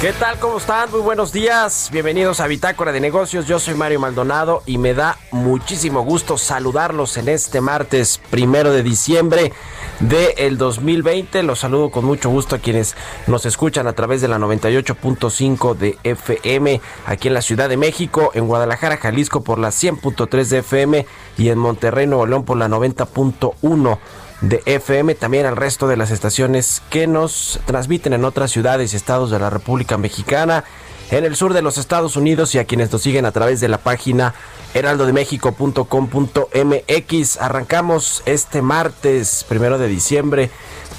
[0.00, 0.38] ¿Qué tal?
[0.38, 0.90] ¿Cómo están?
[0.90, 1.90] Muy buenos días.
[1.92, 3.46] Bienvenidos a Bitácora de Negocios.
[3.46, 8.82] Yo soy Mario Maldonado y me da muchísimo gusto saludarlos en este martes primero de
[8.82, 9.52] diciembre
[9.98, 11.42] del 2020.
[11.42, 15.98] Los saludo con mucho gusto a quienes nos escuchan a través de la 98.5 de
[16.02, 21.06] FM aquí en la Ciudad de México, en Guadalajara, Jalisco por la 100.3 de FM
[21.36, 23.98] y en Monterrey, Nuevo León por la 90.1
[24.40, 28.96] de FM, también al resto de las estaciones que nos transmiten en otras ciudades y
[28.96, 30.64] estados de la República Mexicana,
[31.10, 33.66] en el sur de los Estados Unidos y a quienes nos siguen a través de
[33.68, 34.34] la página
[34.74, 37.36] heraldodemexico.com.mx.
[37.40, 40.50] Arrancamos este martes, primero de diciembre,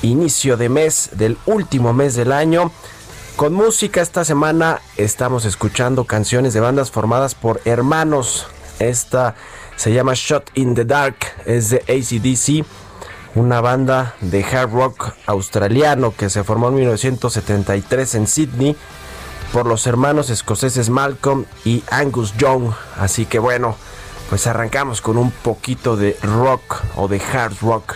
[0.02, 2.72] inicio de mes del último mes del año.
[3.38, 8.48] Con música esta semana estamos escuchando canciones de bandas formadas por hermanos.
[8.80, 9.36] Esta
[9.78, 11.16] se llama Shot in the Dark,
[11.46, 12.66] es de ACDC
[13.36, 18.76] una banda de hard rock australiano que se formó en 1973 en Sydney
[19.54, 22.72] por los hermanos escoceses Malcolm y Angus Young.
[22.98, 23.76] Así que bueno,
[24.30, 27.96] pues arrancamos con un poquito de rock o de hard rock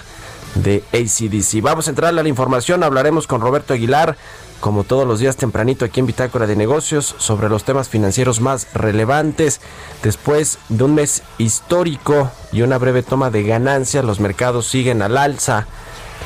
[0.56, 1.62] de ACDC.
[1.62, 4.18] Vamos a entrar a la información, hablaremos con Roberto Aguilar,
[4.66, 8.66] como todos los días tempranito aquí en Bitácora de Negocios, sobre los temas financieros más
[8.74, 9.62] relevantes.
[10.02, 15.18] Después de un mes histórico y una breve toma de ganancias, los mercados siguen al
[15.18, 15.68] alza.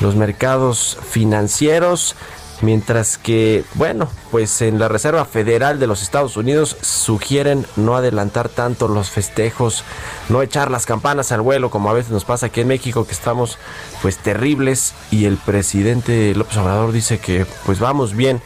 [0.00, 2.16] Los mercados financieros
[2.62, 8.50] Mientras que, bueno, pues en la Reserva Federal de los Estados Unidos sugieren no adelantar
[8.50, 9.82] tanto los festejos,
[10.28, 13.12] no echar las campanas al vuelo como a veces nos pasa aquí en México que
[13.12, 13.56] estamos
[14.02, 18.42] pues terribles y el presidente López Obrador dice que pues vamos bien,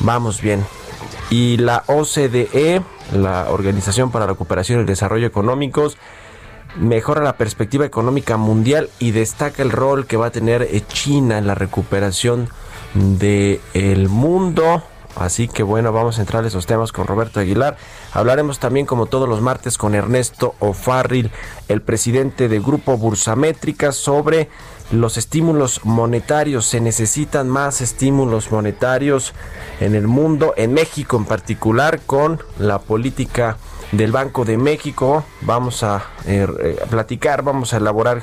[0.00, 0.64] vamos bien.
[1.30, 2.80] Y la OCDE,
[3.12, 5.98] la Organización para la Cooperación y el Desarrollo Económicos,
[6.76, 11.46] mejora la perspectiva económica mundial y destaca el rol que va a tener China en
[11.48, 12.48] la recuperación
[12.94, 14.82] de el mundo.
[15.16, 17.76] Así que bueno, vamos a entrar a esos temas con Roberto Aguilar.
[18.12, 21.32] Hablaremos también como todos los martes con Ernesto O'Farrill,
[21.66, 24.48] el presidente de Grupo Bursamétrica, sobre
[24.92, 26.66] los estímulos monetarios.
[26.66, 29.34] Se necesitan más estímulos monetarios
[29.80, 33.56] en el mundo, en México en particular, con la política
[33.92, 35.24] del Banco de México.
[35.40, 38.22] Vamos a eh, eh, platicar, vamos a elaborar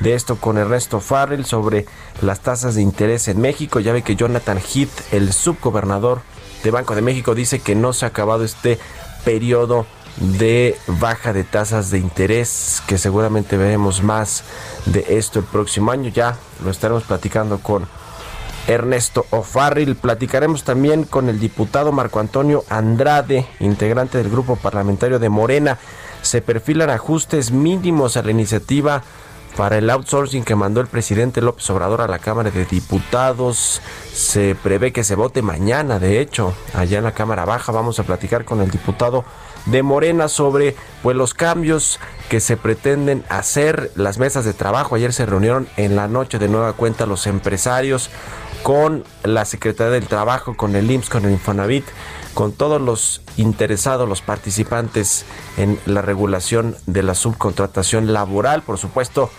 [0.00, 1.86] de esto con Ernesto Farrell sobre
[2.22, 3.80] las tasas de interés en México.
[3.80, 6.22] Ya ve que Jonathan Heath, el subgobernador
[6.64, 8.78] de Banco de México, dice que no se ha acabado este
[9.24, 14.44] periodo de baja de tasas de interés, que seguramente veremos más
[14.86, 16.10] de esto el próximo año.
[16.10, 17.86] Ya lo estaremos platicando con
[18.66, 19.96] Ernesto O'Farrill.
[19.96, 25.78] Platicaremos también con el diputado Marco Antonio Andrade, integrante del grupo parlamentario de Morena.
[26.22, 29.02] Se perfilan ajustes mínimos a la iniciativa
[29.56, 33.80] para el outsourcing que mandó el presidente López Obrador a la Cámara de Diputados.
[34.12, 37.72] Se prevé que se vote mañana, de hecho, allá en la Cámara Baja.
[37.72, 39.24] Vamos a platicar con el diputado
[39.66, 44.94] de Morena sobre pues los cambios que se pretenden hacer las mesas de trabajo.
[44.94, 48.10] Ayer se reunieron en la noche de nueva cuenta los empresarios
[48.62, 51.84] con la Secretaría del Trabajo, con el IMSS, con el Infonavit,
[52.34, 55.24] con todos los interesados, los participantes
[55.56, 59.30] en la regulación de la subcontratación laboral, por supuesto,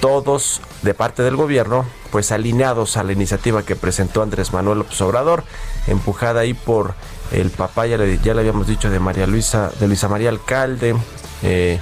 [0.00, 5.00] todos de parte del gobierno, pues alineados a la iniciativa que presentó Andrés Manuel López
[5.00, 5.44] Obrador,
[5.86, 6.94] empujada ahí por
[7.32, 10.94] el papá, ya le, habíamos dicho, de María Luisa, de Luisa María Alcalde,
[11.42, 11.80] eh,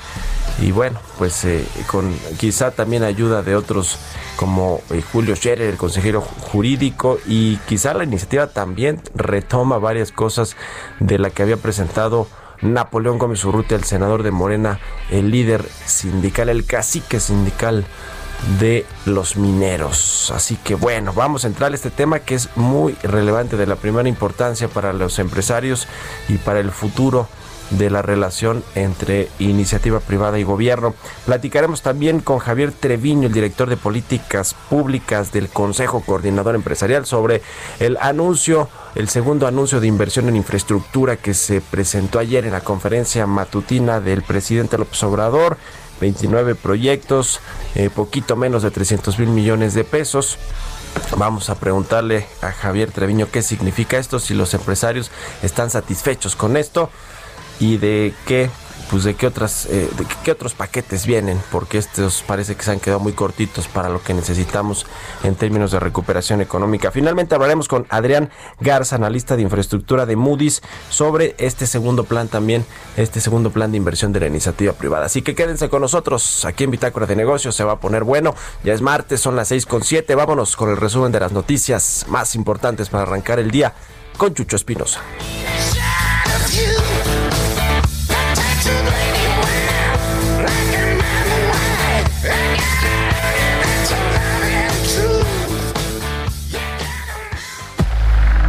[0.61, 3.99] y bueno, pues eh, con quizá también ayuda de otros
[4.37, 10.57] como eh, Julio Scherer, el consejero jurídico, y quizá la iniciativa también retoma varias cosas
[11.01, 12.29] de la que había presentado
[12.63, 14.79] Napoleón Gómez Urrutia, el senador de Morena,
[15.11, 17.85] el líder sindical, el cacique sindical
[18.61, 20.33] de los mineros.
[20.35, 23.77] Así que bueno, vamos a entrar a este tema que es muy relevante, de la
[23.77, 25.89] primera importancia para los empresarios
[26.29, 27.29] y para el futuro
[27.79, 30.95] de la relación entre iniciativa privada y gobierno.
[31.27, 37.43] Platicaremos también con Javier Treviño, el director de políticas públicas del Consejo Coordinador Empresarial, sobre
[37.81, 42.61] el anuncio, el segundo anuncio de inversión en infraestructura que se presentó ayer en la
[42.61, 45.57] conferencia matutina del presidente López Obrador.
[46.01, 47.41] 29 proyectos,
[47.77, 50.39] eh, poquito menos de 300 mil millones de pesos.
[51.17, 55.11] Vamos a preguntarle a Javier Treviño qué significa esto, si los empresarios
[55.43, 56.91] están satisfechos con esto
[57.61, 58.51] y de qué
[58.91, 62.71] pues de qué otras eh, de qué otros paquetes vienen porque estos parece que se
[62.71, 64.87] han quedado muy cortitos para lo que necesitamos
[65.23, 66.91] en términos de recuperación económica.
[66.91, 68.31] Finalmente hablaremos con Adrián
[68.61, 72.65] Garza, analista de infraestructura de Moody's, sobre este segundo plan también,
[72.97, 75.07] este segundo plan de inversión de la iniciativa privada.
[75.07, 78.35] Así que quédense con nosotros aquí en Bitácora de Negocios, se va a poner bueno.
[78.65, 80.15] Ya es martes, son las seis con siete.
[80.15, 83.75] Vámonos con el resumen de las noticias más importantes para arrancar el día
[84.17, 85.01] con Chucho Espinosa.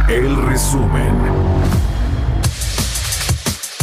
[0.08, 1.25] El resumen.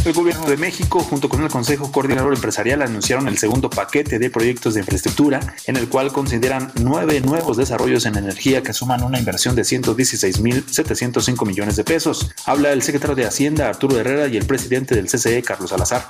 [0.06, 4.30] El gobierno de México, junto con el Consejo Coordinador Empresarial, anunciaron el segundo paquete de
[4.30, 9.18] proyectos de infraestructura, en el cual consideran nueve nuevos desarrollos en energía que suman una
[9.18, 12.32] inversión de 116.705 millones de pesos.
[12.46, 16.10] Habla el secretario de Hacienda, Arturo Herrera, y el presidente del CCE, Carlos Salazar.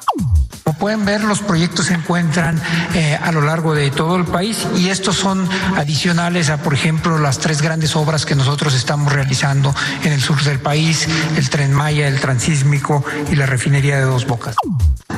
[0.64, 2.60] Como pueden ver, los proyectos se encuentran
[2.96, 7.20] eh, a lo largo de todo el país y estos son adicionales a, por ejemplo,
[7.20, 11.74] las tres grandes obras que nosotros estamos realizando en el sur del país, el tren
[11.74, 14.56] Maya, el transísmico y la refinería de Dos Bocas.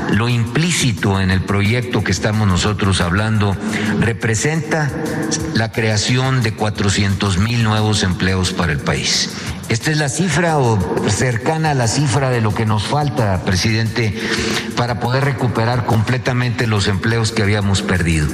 [0.10, 3.56] Lo implícito en el proyecto que estamos nosotros hablando
[4.00, 4.90] representa
[5.54, 9.30] la creación de 400 mil nuevos empleos para el país.
[9.70, 10.80] Esta es la cifra o
[11.10, 14.20] cercana a la cifra de lo que nos falta, presidente,
[14.76, 18.28] para poder recuperar completamente los empleos que habíamos perdido.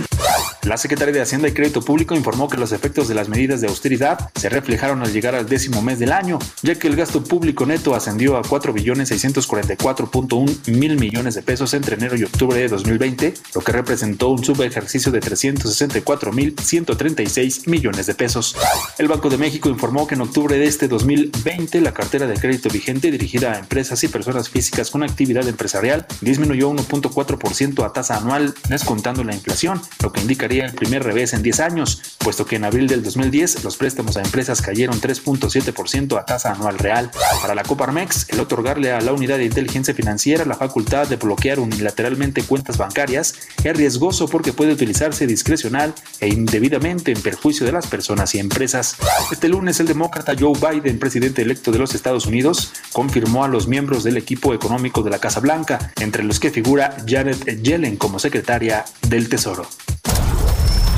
[0.63, 3.67] La Secretaría de Hacienda y Crédito Público informó que los efectos de las medidas de
[3.67, 7.65] austeridad se reflejaron al llegar al décimo mes del año, ya que el gasto público
[7.65, 13.61] neto ascendió a 4.644.1 mil millones de pesos entre enero y octubre de 2020, lo
[13.61, 18.55] que representó un subejercicio de 364.136 millones de pesos.
[18.99, 22.69] El Banco de México informó que en octubre de este 2020 la cartera de crédito
[22.69, 28.53] vigente dirigida a empresas y personas físicas con actividad empresarial disminuyó 1.4% a tasa anual
[28.69, 32.65] descontando la inflación, lo que indica el primer revés en 10 años, puesto que en
[32.65, 37.12] abril del 2010 los préstamos a empresas cayeron 3.7% a tasa anual real.
[37.42, 41.59] Para la Coparmex, el otorgarle a la unidad de inteligencia financiera la facultad de bloquear
[41.59, 47.88] unilateralmente cuentas bancarias es riesgoso porque puede utilizarse discrecional e indebidamente en perjuicio de las
[47.88, 48.97] personas y empresas.
[49.31, 53.68] Este lunes el demócrata Joe Biden, presidente electo de los Estados Unidos, confirmó a los
[53.68, 58.19] miembros del equipo económico de la Casa Blanca, entre los que figura Janet Yellen como
[58.19, 59.68] secretaria del Tesoro.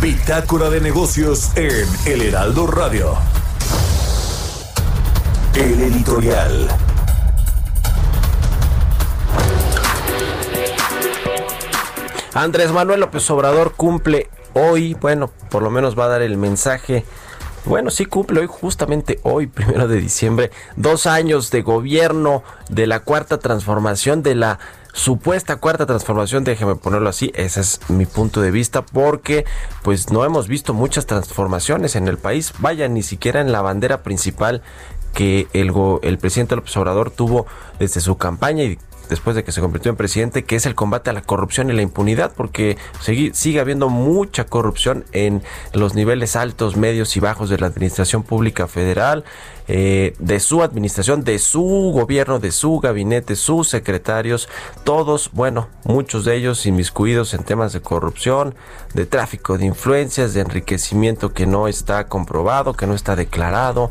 [0.03, 3.15] Bitácora de negocios en El Heraldo Radio.
[5.55, 6.67] El editorial.
[12.33, 17.05] Andrés Manuel López Obrador cumple hoy, bueno, por lo menos va a dar el mensaje.
[17.63, 22.99] Bueno, sí cumple hoy, justamente hoy, primero de diciembre, dos años de gobierno de la
[22.99, 24.59] cuarta transformación de la
[24.93, 29.43] supuesta cuarta transformación, déjeme ponerlo así, ese es mi punto de vista, porque
[29.81, 34.03] pues no hemos visto muchas transformaciones en el país, vaya, ni siquiera en la bandera
[34.03, 34.61] principal
[35.13, 35.73] que el,
[36.03, 37.47] el presidente López Obrador tuvo
[37.79, 41.09] desde su campaña y después de que se convirtió en presidente, que es el combate
[41.09, 45.41] a la corrupción y la impunidad, porque sigue, habiendo mucha corrupción en
[45.73, 49.23] los niveles altos, medios y bajos de la administración pública federal,
[49.67, 54.49] eh, de su administración, de su gobierno, de su gabinete, sus secretarios,
[54.83, 58.55] todos, bueno, muchos de ellos inmiscuidos en temas de corrupción,
[58.93, 63.89] de tráfico de influencias, de enriquecimiento que no está comprobado, que no está declarado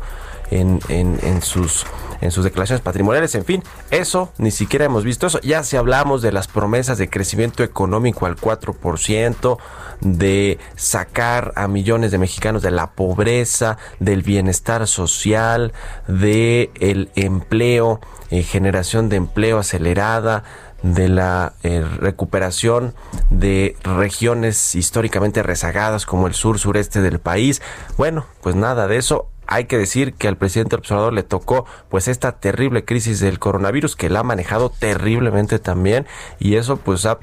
[0.59, 1.85] en, sus
[2.43, 3.35] declaraciones patrimoniales.
[3.35, 5.39] En fin, eso ni siquiera hemos visto eso.
[5.41, 9.57] Ya si hablamos de las promesas de crecimiento económico al 4%,
[10.01, 15.73] de sacar a millones de mexicanos de la pobreza, del bienestar social,
[16.07, 20.43] de el empleo, eh, generación de empleo acelerada,
[20.83, 22.93] de la eh, recuperación
[23.29, 27.61] de regiones históricamente rezagadas como el sur sureste del país.
[27.97, 32.07] Bueno, pues nada de eso hay que decir que al presidente observador le tocó pues
[32.07, 36.05] esta terrible crisis del coronavirus que la ha manejado terriblemente también
[36.39, 37.19] y eso pues ha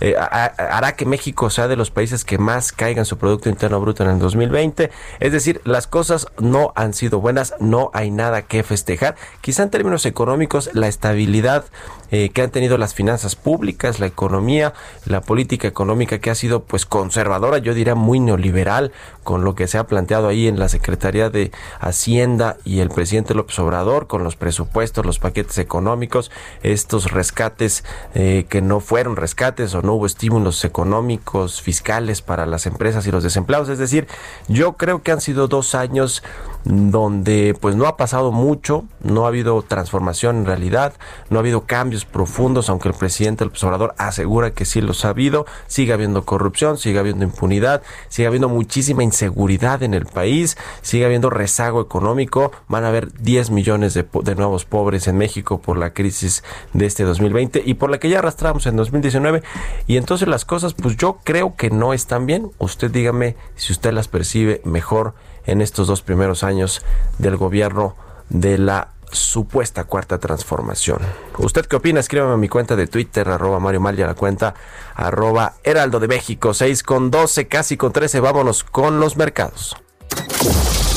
[0.00, 4.04] eh, hará que México sea de los países que más caigan su producto interno bruto
[4.04, 4.90] en el 2020
[5.20, 9.16] es decir las cosas no han sido buenas no hay nada que festejar.
[9.40, 11.64] Quizá en términos económicos la estabilidad
[12.10, 14.74] eh, que han tenido las finanzas públicas, la economía,
[15.06, 18.92] la política económica que ha sido pues conservadora, yo diría muy neoliberal,
[19.24, 23.34] con lo que se ha planteado ahí en la Secretaría de Hacienda y el presidente
[23.34, 26.30] López Obrador, con los presupuestos, los paquetes económicos,
[26.62, 32.66] estos rescates eh, que no fueron rescates o no hubo estímulos económicos, fiscales para las
[32.66, 33.68] empresas y los desempleados.
[33.68, 34.06] Es decir,
[34.48, 36.22] yo creo que han sido dos años
[36.64, 40.92] donde pues no ha pasado mucho, no ha habido transformación en realidad,
[41.28, 45.10] no ha habido cambios profundos, aunque el presidente López Obrador asegura que sí los ha
[45.10, 51.04] habido, sigue habiendo corrupción, sigue habiendo impunidad, sigue habiendo muchísima inseguridad en el país, sigue
[51.04, 55.92] habiendo rezago económico, van a haber 10 millones de, nuevos pobres en México por la
[55.92, 59.42] crisis de este 2020 y por la que ya arrastramos en 2019
[59.88, 63.92] y entonces las cosas pues yo creo que no están bien, usted dígame si usted
[63.92, 66.84] las percibe mejor en estos dos primeros años
[67.18, 67.96] del gobierno
[68.28, 71.00] de la supuesta cuarta transformación.
[71.38, 71.98] ¿Usted qué opina?
[71.98, 74.54] Escríbame a mi cuenta de Twitter, arroba Mario Mal a la cuenta
[74.94, 78.20] arroba Heraldo de México, 6 con 12, casi con 13.
[78.20, 79.81] Vámonos con los mercados.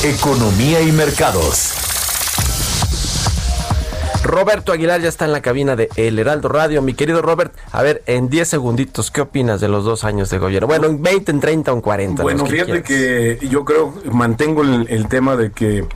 [0.04, 1.74] Economía y mercados.
[4.26, 6.82] Roberto Aguilar ya está en la cabina de El Heraldo Radio.
[6.82, 10.38] Mi querido Robert, a ver, en 10 segunditos, ¿qué opinas de los dos años de
[10.38, 10.66] gobierno?
[10.66, 12.22] Bueno, en 20, en 30 o en 40.
[12.22, 15.86] Bueno, fíjate que yo creo, mantengo el, tema de que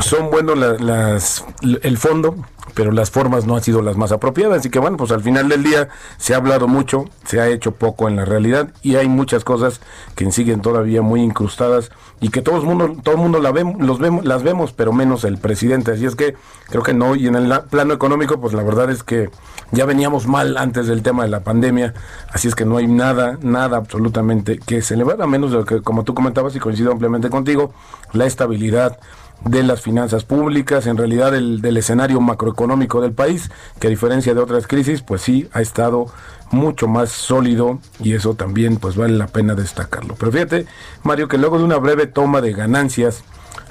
[0.00, 1.44] son buenos las,
[1.82, 2.36] el fondo,
[2.74, 4.60] pero las formas no han sido las más apropiadas.
[4.60, 7.72] Así que bueno, pues al final del día se ha hablado mucho, se ha hecho
[7.72, 9.80] poco en la realidad y hay muchas cosas
[10.14, 13.98] que siguen todavía muy incrustadas y que todo el mundo, todo mundo la vemos, los
[13.98, 15.92] vemos, las vemos, pero menos el presidente.
[15.92, 16.36] Así es que
[16.68, 17.14] creo que no.
[17.14, 19.28] Y en el plano económico, pues la verdad es que
[19.72, 21.94] ya veníamos mal antes del tema de la pandemia.
[22.30, 25.82] Así es que no hay nada, nada absolutamente que celebrar, a menos de lo que,
[25.82, 27.74] como tú comentabas y coincido ampliamente contigo,
[28.12, 28.98] la estabilidad
[29.44, 34.34] de las finanzas públicas, en realidad el, del escenario macroeconómico del país, que a diferencia
[34.34, 36.06] de otras crisis, pues sí ha estado
[36.50, 40.14] mucho más sólido y eso también pues vale la pena destacarlo.
[40.18, 40.66] Pero fíjate,
[41.02, 43.24] Mario, que luego de una breve toma de ganancias,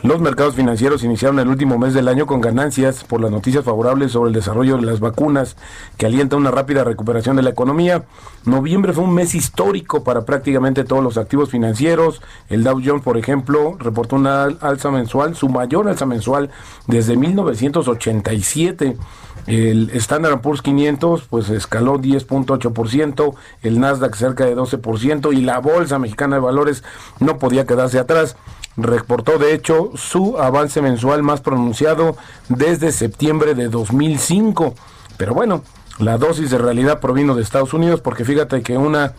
[0.03, 4.11] los mercados financieros iniciaron el último mes del año con ganancias por las noticias favorables
[4.11, 5.55] sobre el desarrollo de las vacunas
[5.97, 8.03] que alienta una rápida recuperación de la economía.
[8.43, 12.21] Noviembre fue un mes histórico para prácticamente todos los activos financieros.
[12.49, 16.49] El Dow Jones, por ejemplo, reportó una alza mensual, su mayor alza mensual
[16.87, 18.97] desde 1987.
[19.47, 25.99] El Standard Poor's 500 pues escaló 10.8%, el Nasdaq cerca de 12% y la Bolsa
[25.99, 26.83] Mexicana de Valores
[27.19, 28.35] no podía quedarse atrás.
[28.81, 32.17] Reportó de hecho su avance mensual más pronunciado
[32.49, 34.73] desde septiembre de 2005.
[35.17, 35.63] Pero bueno,
[35.99, 39.13] la dosis de realidad provino de Estados Unidos porque fíjate que una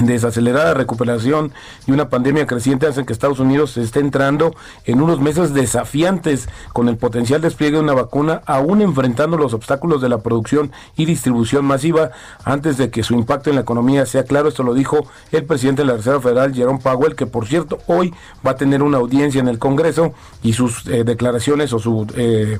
[0.00, 1.52] desacelerada recuperación
[1.86, 6.48] y una pandemia creciente hacen que Estados Unidos se esté entrando en unos meses desafiantes
[6.72, 11.04] con el potencial despliegue de una vacuna, aún enfrentando los obstáculos de la producción y
[11.04, 12.10] distribución masiva
[12.44, 14.48] antes de que su impacto en la economía sea claro.
[14.48, 18.14] Esto lo dijo el presidente de la Reserva Federal, Jerome Powell, que por cierto hoy
[18.46, 22.58] va a tener una audiencia en el Congreso y sus eh, declaraciones o su, eh,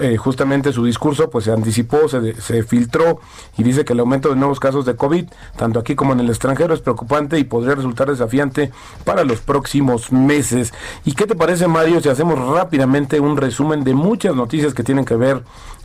[0.00, 3.20] eh, justamente su discurso pues se anticipó, se, se filtró
[3.56, 6.28] y dice que el aumento de nuevos casos de COVID, tanto aquí como en el
[6.28, 8.70] extranjero, es preocupante y podría resultar desafiante
[9.04, 10.72] para los próximos meses.
[11.04, 15.04] ¿Y qué te parece, Mario, si hacemos rápidamente un resumen de muchas noticias que tienen
[15.04, 15.42] que ver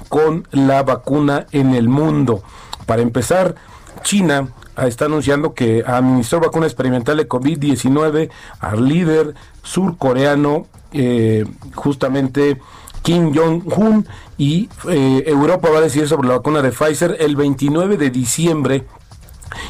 [0.07, 2.41] con la vacuna en el mundo?
[2.85, 3.55] Para empezar,
[4.03, 4.49] China
[4.87, 11.45] está anunciando que administró vacuna experimental de COVID-19 al líder surcoreano, eh,
[11.75, 12.61] justamente
[13.01, 14.07] Kim Jong-un,
[14.37, 18.85] y eh, Europa va a decir sobre la vacuna de Pfizer el 29 de diciembre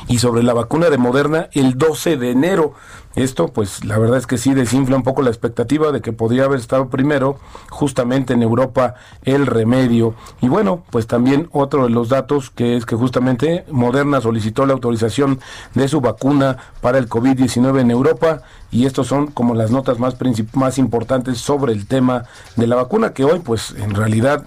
[0.08, 2.74] y sobre la vacuna de Moderna el 12 de enero.
[3.16, 6.46] Esto, pues la verdad es que sí desinfla un poco la expectativa de que podría
[6.46, 7.38] haber estado primero
[7.70, 10.14] justamente en Europa el remedio.
[10.42, 14.74] Y bueno, pues también otro de los datos que es que justamente Moderna solicitó la
[14.74, 15.40] autorización
[15.74, 20.16] de su vacuna para el COVID-19 en Europa y estos son como las notas más,
[20.54, 22.26] más importantes sobre el tema
[22.56, 24.46] de la vacuna que hoy pues en realidad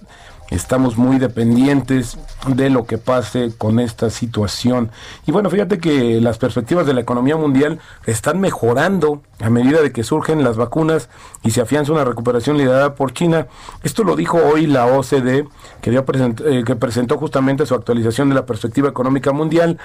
[0.52, 4.90] estamos muy dependientes de lo que pase con esta situación.
[5.26, 9.92] Y bueno, fíjate que las perspectivas de la economía mundial están mejorando a medida de
[9.92, 11.08] que surgen las vacunas
[11.42, 13.46] y se afianza una recuperación liderada por China.
[13.82, 15.48] Esto lo dijo hoy la OCDE,
[15.80, 16.04] que, dio
[16.44, 19.78] eh, que presentó justamente su actualización de la perspectiva económica mundial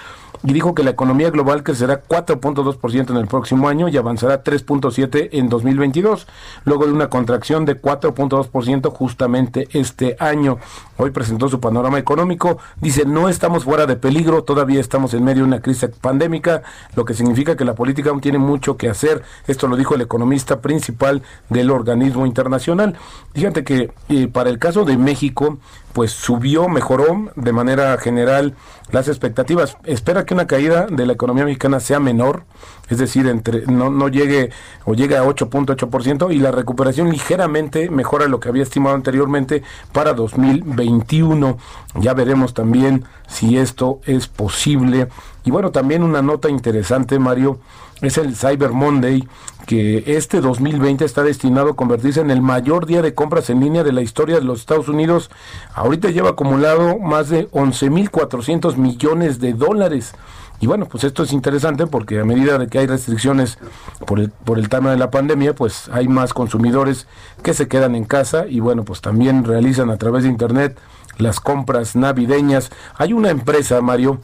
[0.44, 5.30] y dijo que la economía global crecerá 4.2% en el próximo año y avanzará 3.7%
[5.32, 6.28] en 2022,
[6.66, 10.58] luego de una contracción de 4.2% justamente este año.
[10.98, 15.44] Hoy presentó su panorama económico, dice no estamos fuera de peligro, todavía estamos en medio
[15.44, 16.64] de una crisis pandémica,
[16.96, 19.24] lo que significa que la política aún tiene mucho que hacer.
[19.48, 22.96] Esto lo dijo el economista principal del organismo internacional.
[23.34, 25.58] Fíjate que eh, para el caso de México,
[25.94, 28.56] pues subió, mejoró de manera general
[28.92, 29.78] las expectativas.
[29.84, 32.44] Espera que una caída de la economía mexicana sea menor,
[32.90, 34.52] es decir, entre no, no llegue
[34.86, 40.14] o llegue a 8.8% y la recuperación ligeramente mejora lo que había estimado anteriormente para
[40.14, 41.58] 2021.
[41.96, 45.08] Ya veremos también si esto es posible.
[45.44, 47.60] Y bueno, también una nota interesante, Mario,
[48.02, 49.28] es el Cyber Monday,
[49.68, 53.84] que este 2020 está destinado a convertirse en el mayor día de compras en línea
[53.84, 55.30] de la historia de los Estados Unidos.
[55.76, 60.14] Ahorita lleva acumulado más de 11.400 millones de dólares.
[60.62, 63.60] Y bueno, pues esto es interesante porque a medida de que hay restricciones
[64.06, 67.06] por el, por el tema de la pandemia, pues hay más consumidores
[67.44, 70.80] que se quedan en casa y bueno, pues también realizan a través de Internet
[71.18, 72.72] las compras navideñas.
[72.98, 74.22] Hay una empresa, Mario,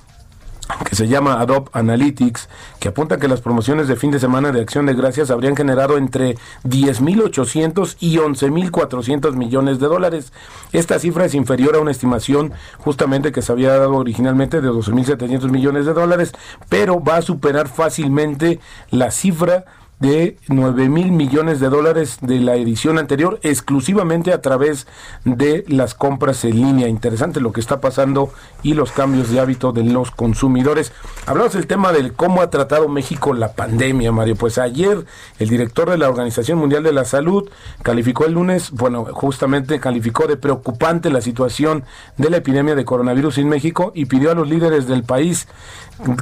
[0.65, 4.62] que se llama Adobe Analytics, que apunta que las promociones de fin de semana de
[4.62, 10.34] Acción de Gracias habrían generado entre 10.800 y 11.400 millones de dólares.
[10.72, 15.50] Esta cifra es inferior a una estimación justamente que se había dado originalmente de 12.700
[15.50, 16.34] millones de dólares,
[16.70, 19.65] pero va a superar fácilmente la cifra
[20.03, 24.86] de 9 mil millones de dólares de la edición anterior exclusivamente a través
[25.24, 26.89] de las compras en línea.
[26.89, 28.29] Interesante lo que está pasando
[28.63, 30.91] y los cambios de hábito de los consumidores.
[31.25, 34.36] Hablamos del tema del cómo ha tratado México la pandemia, Mario.
[34.36, 35.05] Pues ayer
[35.39, 37.50] el director de la Organización Mundial de la Salud
[37.81, 41.86] calificó el lunes, bueno, justamente calificó de preocupante la situación
[42.17, 45.48] de la epidemia de coronavirus en México y pidió a los líderes del país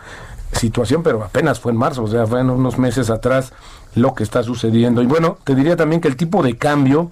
[0.52, 3.52] situación, pero apenas fue en marzo, o sea, fue en unos meses atrás
[3.94, 5.02] lo que está sucediendo.
[5.02, 7.10] Y bueno, te diría también que el tipo de cambio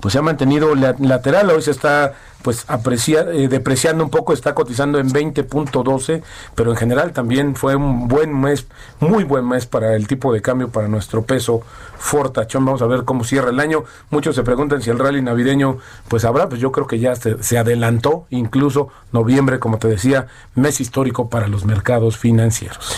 [0.00, 2.12] pues se ha mantenido lateral, hoy se está
[2.46, 6.22] pues aprecia, eh, depreciando un poco, está cotizando en 20.12,
[6.54, 8.68] pero en general también fue un buen mes,
[9.00, 11.62] muy buen mes para el tipo de cambio para nuestro peso
[11.98, 12.64] fortachón.
[12.64, 13.82] Vamos a ver cómo cierra el año.
[14.10, 17.42] Muchos se preguntan si el rally navideño pues habrá, pues yo creo que ya se,
[17.42, 22.96] se adelantó, incluso noviembre, como te decía, mes histórico para los mercados financieros.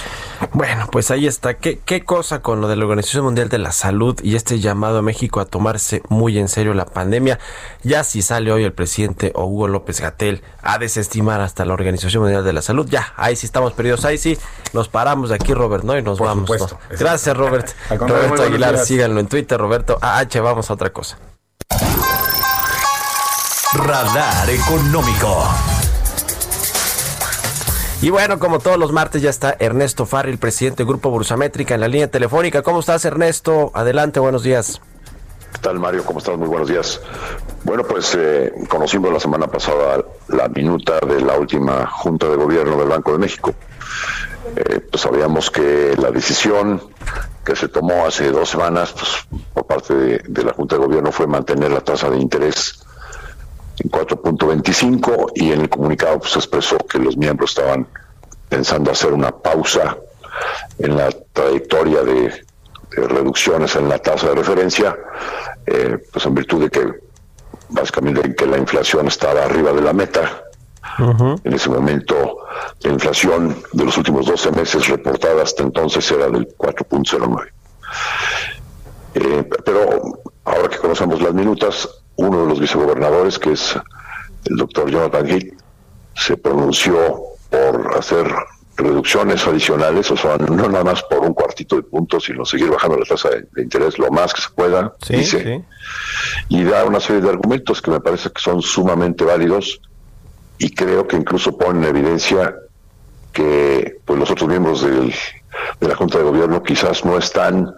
[0.52, 1.54] Bueno, pues ahí está.
[1.54, 4.98] ¿Qué, ¿Qué cosa con lo de la Organización Mundial de la Salud y este llamado
[4.98, 7.40] a México a tomarse muy en serio la pandemia?
[7.82, 12.22] Ya si sale hoy el presidente o Hugo López Gatel a desestimar hasta la Organización
[12.22, 14.38] Mundial de la Salud, ya, ahí sí estamos perdidos, ahí sí
[14.72, 15.96] nos paramos de aquí, Robert, ¿no?
[15.96, 16.50] Y nos vamos.
[16.98, 17.68] Gracias, Robert.
[17.90, 21.18] Roberto Aguilar, síganlo en Twitter, Roberto AH, vamos a otra cosa.
[23.74, 25.46] Radar Económico.
[28.00, 31.80] Y bueno, como todos los martes ya está Ernesto Farril, presidente del Grupo Bursamétrica, en
[31.80, 32.62] la línea telefónica.
[32.62, 33.72] ¿Cómo estás, Ernesto?
[33.74, 34.80] Adelante, buenos días.
[35.52, 36.04] ¿Qué tal, Mario?
[36.04, 36.36] ¿Cómo estás?
[36.36, 37.00] Muy buenos días.
[37.64, 42.76] Bueno, pues eh, conocimos la semana pasada la minuta de la última Junta de Gobierno
[42.76, 43.54] del Banco de México.
[44.56, 46.82] Eh, pues sabíamos que la decisión
[47.44, 51.26] que se tomó hace dos semanas pues, por parte de, la Junta de Gobierno fue
[51.26, 52.80] mantener la tasa de interés
[53.78, 57.86] en 4.25 y en el comunicado pues expresó que los miembros estaban
[58.48, 59.96] pensando hacer una pausa
[60.78, 62.47] en la trayectoria de,
[63.06, 64.96] reducciones en la tasa de referencia,
[65.66, 67.08] eh, pues en virtud de que
[67.68, 70.44] básicamente que la inflación estaba arriba de la meta.
[70.98, 72.38] En ese momento
[72.80, 77.48] la inflación de los últimos 12 meses reportada hasta entonces era del 4.09.
[79.14, 83.78] Eh, pero ahora que conocemos las minutas, uno de los vicegobernadores, que es
[84.44, 85.54] el doctor Jonathan Heath,
[86.14, 86.96] se pronunció
[87.50, 88.26] por hacer
[88.78, 92.96] reducciones adicionales, o sea, no nada más por un cuartito de puntos, sino seguir bajando
[92.96, 95.64] la tasa de, interés lo más que se pueda, dice,
[96.48, 99.80] y da una serie de argumentos que me parece que son sumamente válidos
[100.58, 102.54] y creo que incluso ponen en evidencia
[103.32, 105.12] que pues los otros miembros del,
[105.80, 107.74] de la Junta de Gobierno quizás no están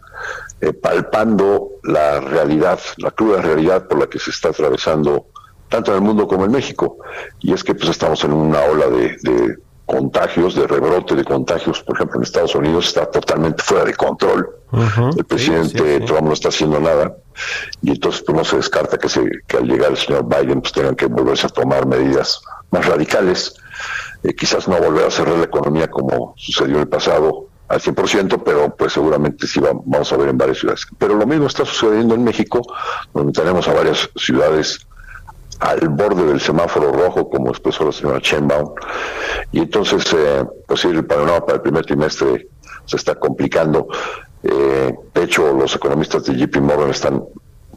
[0.60, 5.28] eh, palpando la realidad, la cruda realidad por la que se está atravesando
[5.70, 6.98] tanto en el mundo como en México.
[7.40, 9.56] Y es que pues estamos en una ola de
[9.90, 14.48] contagios, de rebrote de contagios, por ejemplo, en Estados Unidos está totalmente fuera de control.
[15.16, 17.16] el presidente Trump no está haciendo nada
[17.82, 20.72] y entonces pues, no se descarta que, se, que al llegar el señor Biden pues
[20.72, 23.56] tengan que volverse a tomar medidas más radicales.
[24.22, 28.42] Eh, quizás no volver a cerrar la economía como sucedió en el pasado al 100%,
[28.44, 30.86] pero pues seguramente sí vamos a ver en varias ciudades.
[30.98, 32.62] Pero lo mismo está sucediendo en México,
[33.12, 34.86] donde tenemos a varias ciudades
[35.60, 38.74] al borde del semáforo rojo, como expresó la señora Chenbaum.
[39.52, 42.48] Y entonces, eh, pues sí, el panorama para el primer trimestre
[42.86, 43.88] se está complicando.
[44.42, 47.24] Eh, de hecho, los economistas de JP Morgan están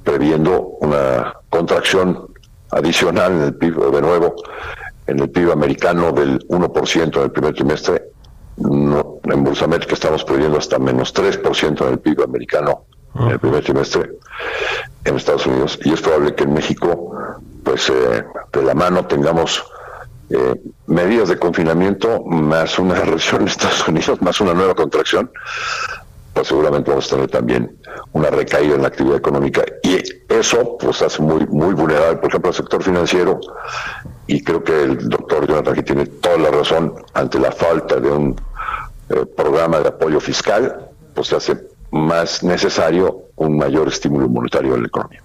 [0.04, 2.28] previendo una contracción
[2.72, 4.36] adicional en el PIB, de nuevo,
[5.08, 8.04] en el PIB americano del 1% en el primer trimestre.
[8.56, 13.40] No, en Bolsa América estamos previendo hasta menos 3% en el PIB americano en el
[13.40, 14.12] primer trimestre
[15.06, 15.80] en Estados Unidos.
[15.84, 17.14] Y es probable que en México
[17.64, 19.64] pues eh, de la mano tengamos
[20.30, 20.56] eh,
[20.88, 25.32] medidas de confinamiento más una reacción en Estados Unidos, más una nueva contracción,
[26.34, 27.78] pues seguramente vamos a tener también
[28.14, 29.64] una recaída en la actividad económica.
[29.84, 33.40] Y eso pues hace muy muy vulnerable, por ejemplo, al sector financiero.
[34.26, 38.10] Y creo que el doctor Jonathan aquí tiene toda la razón ante la falta de
[38.10, 38.36] un
[39.10, 44.82] eh, programa de apoyo fiscal, pues se hace más necesario un mayor estímulo monetario en
[44.82, 45.22] la economía.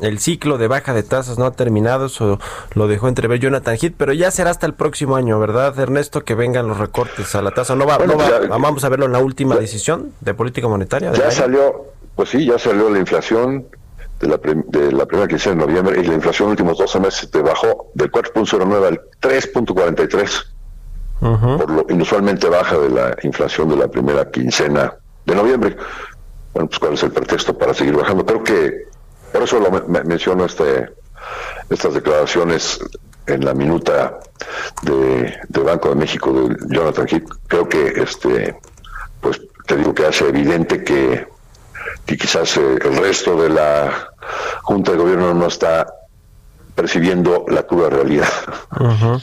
[0.00, 2.38] El ciclo de baja de tasas no ha terminado, eso
[2.74, 6.24] lo dejó entrever Jonathan Heath, pero ya será hasta el próximo año, ¿verdad, Ernesto?
[6.24, 7.74] Que vengan los recortes a la tasa.
[7.74, 11.12] ¿No va, vamos a verlo en la última decisión de política monetaria?
[11.12, 13.66] Ya salió, pues sí, ya salió la inflación
[14.20, 17.00] de la, de la primera quincena de noviembre y la inflación en los últimos 12
[17.00, 20.44] meses te bajó del 4.09 al 3.43,
[21.58, 25.76] por lo inusualmente baja de la inflación de la primera quincena de noviembre
[26.52, 28.24] bueno, pues cuál es el pretexto para seguir bajando.
[28.24, 28.86] Creo que
[29.32, 29.70] por eso lo
[30.04, 30.90] menciono este,
[31.70, 32.80] estas declaraciones
[33.26, 34.18] en la minuta
[34.82, 37.28] de, Banco de México de Jonathan Heath.
[37.48, 38.58] Creo que este,
[39.20, 41.26] pues te digo que hace evidente que,
[42.04, 44.12] que quizás el resto de la
[44.62, 45.86] Junta de Gobierno no está
[46.74, 48.28] percibiendo la cruda realidad.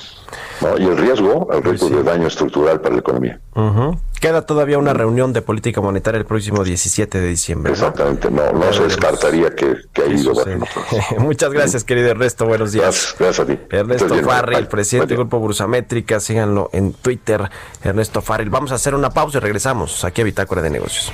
[0.77, 3.39] Y el riesgo, el riesgo de daño estructural para la economía.
[4.19, 7.71] Queda todavía una reunión de política monetaria el próximo 17 de diciembre.
[7.71, 10.33] Exactamente, no, no, se descartaría que, que haya ido.
[11.19, 12.45] Muchas gracias, querido Ernesto.
[12.45, 13.15] Buenos días.
[13.17, 13.57] Gracias, a ti.
[13.69, 16.19] Ernesto Farril, el presidente del Grupo Bursamétrica.
[16.19, 17.49] Síganlo en Twitter,
[17.81, 18.49] Ernesto Farril.
[18.49, 21.13] Vamos a hacer una pausa y regresamos aquí a Bitácora de Negocios.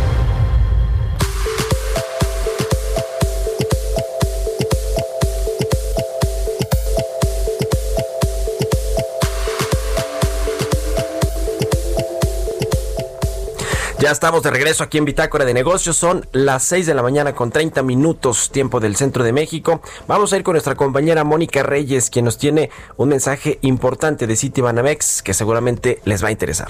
[14.01, 15.95] Ya estamos de regreso aquí en Bitácora de Negocios.
[15.95, 19.79] Son las 6 de la mañana con 30 minutos, tiempo del centro de México.
[20.07, 24.35] Vamos a ir con nuestra compañera Mónica Reyes, quien nos tiene un mensaje importante de
[24.35, 26.69] Citibanamex que seguramente les va a interesar.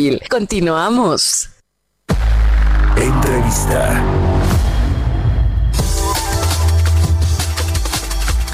[0.00, 0.20] móvil.
[0.28, 1.50] Continuamos.
[2.96, 4.04] Entrevista.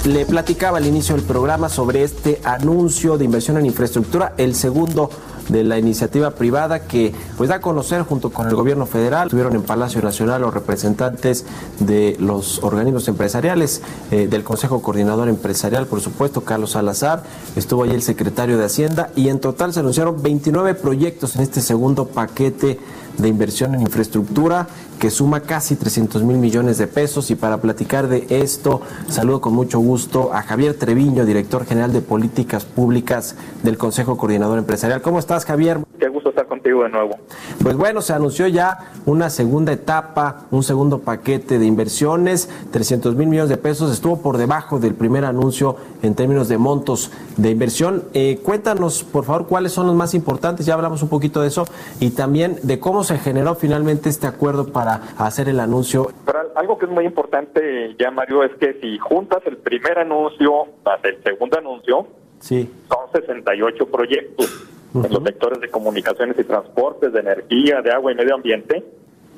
[0.05, 5.11] Le platicaba al inicio del programa sobre este anuncio de inversión en infraestructura, el segundo
[5.49, 9.27] de la iniciativa privada que pues da a conocer junto con el gobierno federal.
[9.27, 11.45] Estuvieron en Palacio Nacional los representantes
[11.81, 17.23] de los organismos empresariales, eh, del Consejo Coordinador Empresarial, por supuesto, Carlos Salazar,
[17.55, 21.61] estuvo ahí el secretario de Hacienda y en total se anunciaron 29 proyectos en este
[21.61, 22.79] segundo paquete
[23.19, 24.67] de inversión en infraestructura
[24.99, 27.31] que suma casi 300 mil millones de pesos.
[27.31, 32.01] Y para platicar de esto, saludo con mucho gusto a Javier Treviño, director general de
[32.01, 35.03] Políticas Públicas del Consejo Coordinador Empresarial.
[35.03, 35.81] ¿Cómo estás, Javier?
[35.99, 37.19] Qué gusto estar contigo de nuevo.
[37.63, 43.29] Pues bueno, se anunció ya una segunda etapa, un segundo paquete de inversiones, 300 mil
[43.29, 43.93] millones de pesos.
[43.93, 48.05] Estuvo por debajo del primer anuncio en términos de montos de inversión.
[48.15, 50.67] Eh, cuéntanos, por favor, cuáles son los más importantes.
[50.67, 51.65] Ya hablamos un poquito de eso
[52.01, 56.11] y también de cómo se generó finalmente este acuerdo para hacer el anuncio.
[56.25, 60.67] Pero algo que es muy importante ya, Mario, es que si juntas el primer anuncio
[60.85, 62.07] más el segundo anuncio,
[62.41, 62.69] sí.
[62.89, 68.15] son 68 proyectos en los sectores de comunicaciones y transportes, de energía, de agua y
[68.15, 68.85] medio ambiente,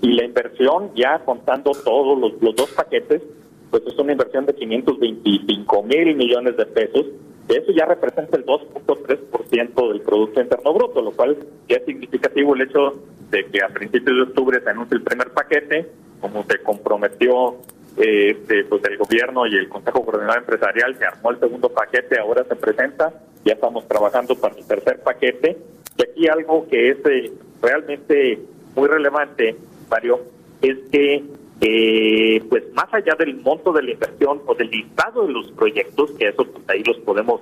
[0.00, 3.22] y la inversión, ya contando todos los, los dos paquetes,
[3.70, 7.06] pues es una inversión de 525 mil millones de pesos,
[7.48, 11.36] eso ya representa el 2.3% del Producto Interno Bruto, lo cual
[11.68, 12.94] ya es significativo el hecho
[13.30, 15.90] de que a principios de octubre se anuncie el primer paquete,
[16.20, 17.56] como se comprometió
[17.98, 22.18] eh, este, pues el gobierno y el Consejo Coordinador Empresarial, se armó el segundo paquete,
[22.18, 23.12] ahora se presenta,
[23.44, 25.56] ya estamos trabajando para el tercer paquete.
[25.96, 28.38] Y aquí algo que es eh, realmente
[28.76, 29.56] muy relevante,
[29.90, 30.20] Mario,
[30.62, 31.24] es que
[31.60, 36.12] eh, pues más allá del monto de la inversión o del listado de los proyectos,
[36.12, 37.40] que eso pues, ahí los podemos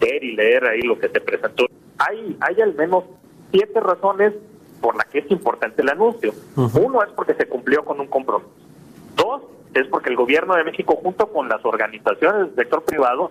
[0.00, 1.66] ver y leer ahí lo que se presentó,
[1.98, 3.04] hay, hay al menos
[3.50, 4.32] siete razones
[4.80, 6.32] por las que es importante el anuncio.
[6.56, 8.50] Uno es porque se cumplió con un compromiso.
[9.16, 9.42] Dos
[9.80, 13.30] es porque el gobierno de México junto con las organizaciones del sector privado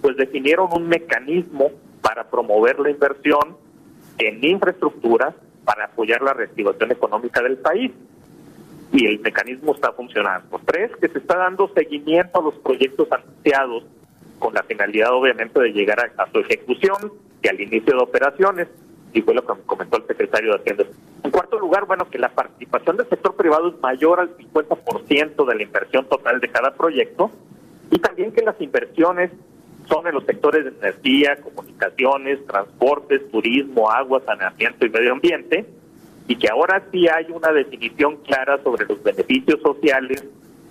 [0.00, 1.70] pues definieron un mecanismo
[2.02, 3.56] para promover la inversión
[4.18, 7.90] en infraestructura para apoyar la reactivación económica del país
[8.92, 10.60] y el mecanismo está funcionando.
[10.64, 13.84] Tres, que se está dando seguimiento a los proyectos anunciados
[14.38, 18.68] con la finalidad obviamente de llegar a, su ejecución y al inicio de operaciones,
[19.14, 20.84] y fue lo que comentó el secretario de Hacienda.
[21.22, 25.54] En cuarto lugar, bueno, que la participación del sector privado es mayor al 50% de
[25.54, 27.30] la inversión total de cada proyecto,
[27.90, 29.30] y también que las inversiones
[29.88, 35.64] son en los sectores de energía, comunicaciones, transportes, turismo, agua, saneamiento y medio ambiente,
[36.26, 40.24] y que ahora sí hay una definición clara sobre los beneficios sociales,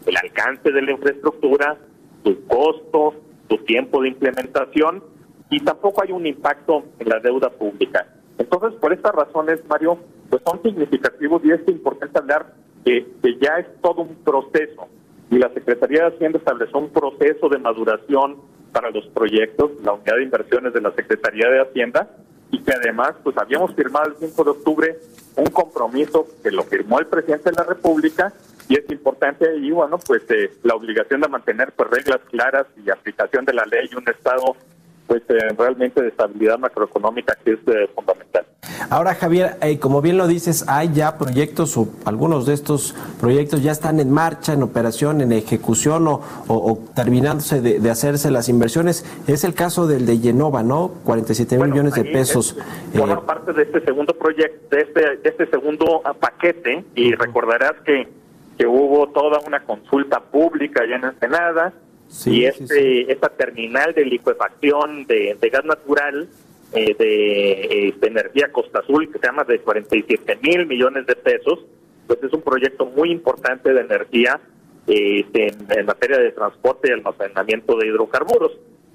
[0.05, 1.77] el alcance de la infraestructura,
[2.23, 3.15] su costo,
[3.47, 5.03] su tiempo de implementación
[5.49, 8.07] y tampoco hay un impacto en la deuda pública.
[8.37, 9.97] Entonces, por estas razones, Mario,
[10.29, 14.87] pues son significativos y es importante hablar que, que ya es todo un proceso.
[15.29, 18.37] Y la Secretaría de Hacienda estableció un proceso de maduración
[18.71, 22.09] para los proyectos, la unidad de inversiones de la Secretaría de Hacienda,
[22.53, 24.99] y que además pues habíamos firmado el 5 de octubre
[25.35, 28.31] un compromiso que lo firmó el presidente de la República
[28.69, 32.91] y es importante y bueno pues eh, la obligación de mantener pues reglas claras y
[32.91, 34.55] aplicación de la ley y un estado
[35.13, 38.47] pues eh, realmente de estabilidad macroeconómica que es eh, fundamental.
[38.89, 43.61] Ahora Javier, eh, como bien lo dices, hay ya proyectos o algunos de estos proyectos
[43.61, 49.05] ya están en marcha, en operación, en ejecución o, terminándose de, hacerse las inversiones.
[49.27, 50.93] Es el caso del de Genova, ¿no?
[51.03, 52.57] 47 mil millones de pesos.
[52.95, 57.73] Forma parte de este segundo proyecto, de este, de este segundo ah, paquete y recordarás
[57.85, 58.07] que,
[58.57, 61.71] que hubo toda una consulta pública ya en Ensenada
[62.25, 66.29] y este, esta terminal de liquefacción de, gas natural
[66.73, 71.65] eh, de, energía Costa Azul, que se llama de 47 mil millones de pesos,
[72.07, 74.39] pues es un proyecto muy importante de energía
[74.87, 78.51] este, en, materia de transporte y almacenamiento de hidrocarburos.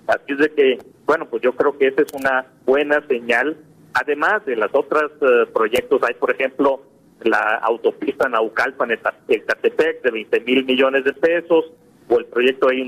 [0.07, 3.57] Así es de que, bueno, pues yo creo que esa es una buena señal.
[3.95, 6.83] Además de las otras eh, proyectos, hay por ejemplo
[7.23, 11.73] la autopista Naucalpan-Ecatepec de 20 mil millones de pesos,
[12.09, 12.83] o el proyecto de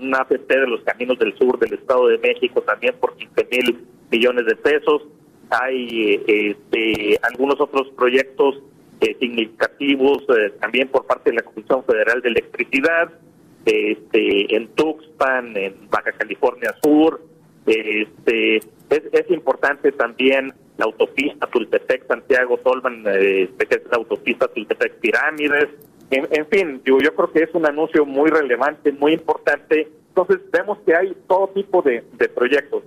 [0.00, 3.86] un APP de los caminos del sur del Estado de México también por 15 mil
[4.10, 5.02] millones de pesos,
[5.50, 8.62] hay este, algunos otros proyectos
[9.00, 13.12] eh, significativos eh, también por parte de la Comisión Federal de Electricidad,
[13.64, 17.20] este, en Tuxpan, en Baja California Sur.
[17.66, 25.68] Este, es, es importante también la autopista Tultepec-Santiago Solvan, eh, que es la autopista Tultepec-Pirámides.
[26.10, 30.50] En, en, fin, yo, yo creo que es un anuncio muy relevante, muy importante entonces
[30.50, 32.02] vemos que hay todo tipo de,
[32.34, 32.82] proyectos.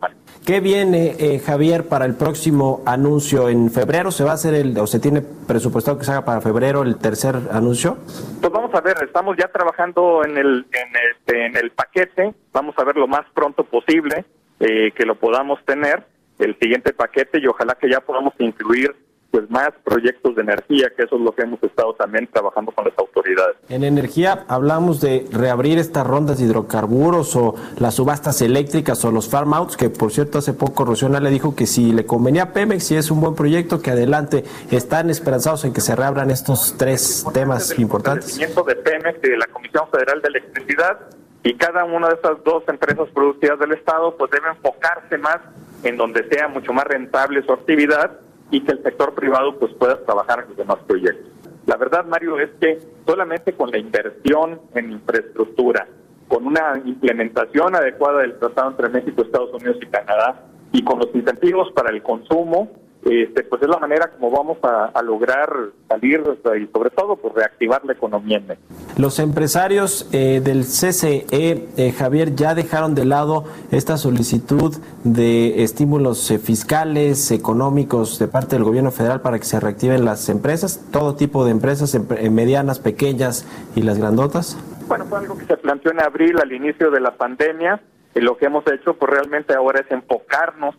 [0.46, 3.48] ¿Qué viene, eh, Javier, para el próximo anuncio?
[3.48, 6.42] ¿En febrero se va a hacer el, o se tiene presupuestado que se haga para
[6.42, 8.00] febrero el tercer anuncio?
[8.42, 12.76] Pues vamos a ver, estamos ya trabajando en el, en este, en el paquete, vamos
[12.78, 14.26] a ver lo más pronto posible
[14.60, 16.04] eh, que lo podamos tener,
[16.38, 18.94] el siguiente paquete, y ojalá que ya podamos incluir
[19.32, 22.86] pues más proyectos de energía, que eso es lo que hemos estado también trabajando con
[22.86, 23.56] las autoridades.
[23.70, 29.30] En energía hablamos de reabrir estas rondas de hidrocarburos o las subastas eléctricas o los
[29.30, 32.54] farm outs, que por cierto hace poco Rociona le dijo que si le convenía a
[32.54, 36.76] Pemex, si es un buen proyecto, que adelante están esperanzados en que se reabran estos
[36.78, 38.38] tres temas importantes.
[38.38, 41.00] El de Pemex y de la Comisión Federal de Electricidad
[41.44, 45.40] y cada una de esas dos empresas productivas del Estado pues debe enfocarse más
[45.84, 48.12] en donde sea mucho más rentable su actividad
[48.52, 51.32] y que el sector privado pues pueda trabajar en los demás proyectos.
[51.66, 55.88] La verdad, Mario, es que solamente con la inversión en infraestructura,
[56.28, 61.14] con una implementación adecuada del tratado entre México, Estados Unidos y Canadá, y con los
[61.14, 62.72] incentivos para el consumo,
[63.04, 65.52] este, pues es la manera como vamos a, lograr
[65.88, 66.22] salir
[66.60, 68.68] y sobre todo pues reactivar la economía en México.
[68.98, 76.30] Los empresarios eh, del CCE, eh, Javier, ya dejaron de lado esta solicitud de estímulos
[76.30, 81.16] eh, fiscales, económicos de parte del gobierno federal para que se reactiven las empresas, todo
[81.16, 84.58] tipo de empresas, em, medianas, pequeñas y las grandotas.
[84.88, 87.82] Bueno, fue algo que se planteó en abril al inicio de la pandemia
[88.14, 90.76] y lo que hemos hecho pues realmente ahora es enfocarnos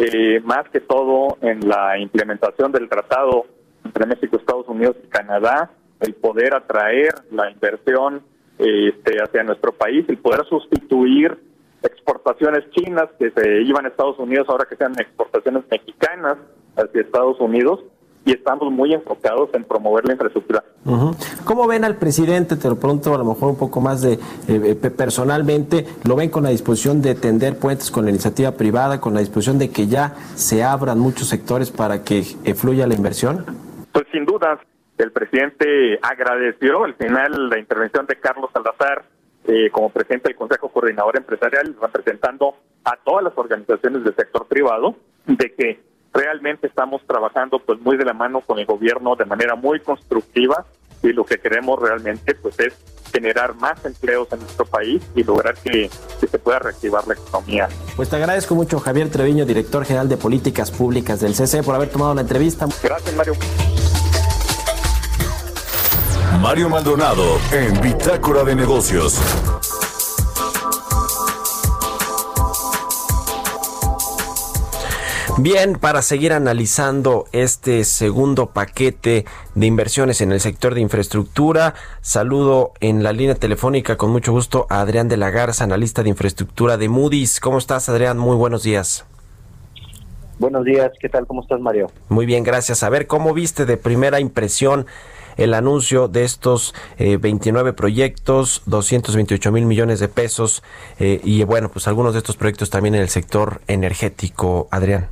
[0.00, 3.46] eh, más que todo en la implementación del tratado
[3.84, 8.22] entre México, Estados Unidos y Canadá, el poder atraer la inversión
[8.58, 11.38] este, hacia nuestro país, el poder sustituir
[11.82, 16.36] exportaciones chinas que se iban a Estados Unidos ahora que sean exportaciones mexicanas
[16.76, 17.80] hacia Estados Unidos
[18.24, 20.62] y estamos muy enfocados en promover la infraestructura.
[21.44, 22.56] ¿Cómo ven al presidente?
[22.56, 25.86] Te lo pregunto a lo mejor un poco más de eh, eh, personalmente.
[26.06, 29.58] ¿Lo ven con la disposición de tender puentes con la iniciativa privada, con la disposición
[29.58, 33.44] de que ya se abran muchos sectores para que eh, fluya la inversión?
[33.92, 34.60] Pues sin duda,
[34.98, 39.04] el presidente agradeció al final la intervención de Carlos Salazar
[39.72, 42.54] como presidente del Consejo Coordinador Empresarial, representando
[42.84, 44.94] a todas las organizaciones del sector privado,
[45.26, 45.80] de que
[46.12, 50.64] realmente estamos trabajando pues muy de la mano con el gobierno de manera muy constructiva
[51.02, 52.74] y lo que queremos realmente pues es
[53.12, 55.90] generar más empleos en nuestro país y lograr que,
[56.30, 57.68] se pueda reactivar la economía.
[57.96, 61.88] Pues te agradezco mucho Javier Treviño, director general de políticas públicas del CC, por haber
[61.88, 62.68] tomado la entrevista.
[62.82, 63.32] Gracias Mario.
[66.40, 69.20] Mario Maldonado en Bitácora de Negocios.
[75.42, 79.24] Bien, para seguir analizando este segundo paquete
[79.54, 81.72] de inversiones en el sector de infraestructura,
[82.02, 86.10] saludo en la línea telefónica con mucho gusto a Adrián de la Garza, analista de
[86.10, 87.40] infraestructura de Moody's.
[87.40, 88.18] ¿Cómo estás, Adrián?
[88.18, 89.06] Muy buenos días.
[90.38, 91.26] Buenos días, ¿qué tal?
[91.26, 91.90] ¿Cómo estás, Mario?
[92.10, 92.82] Muy bien, gracias.
[92.82, 94.84] A ver, ¿cómo viste de primera impresión
[95.38, 100.62] el anuncio de estos 29 eh, proyectos, 228 mil millones de pesos
[100.98, 105.08] eh, y bueno, pues algunos de estos proyectos también en el sector energético, Adrián?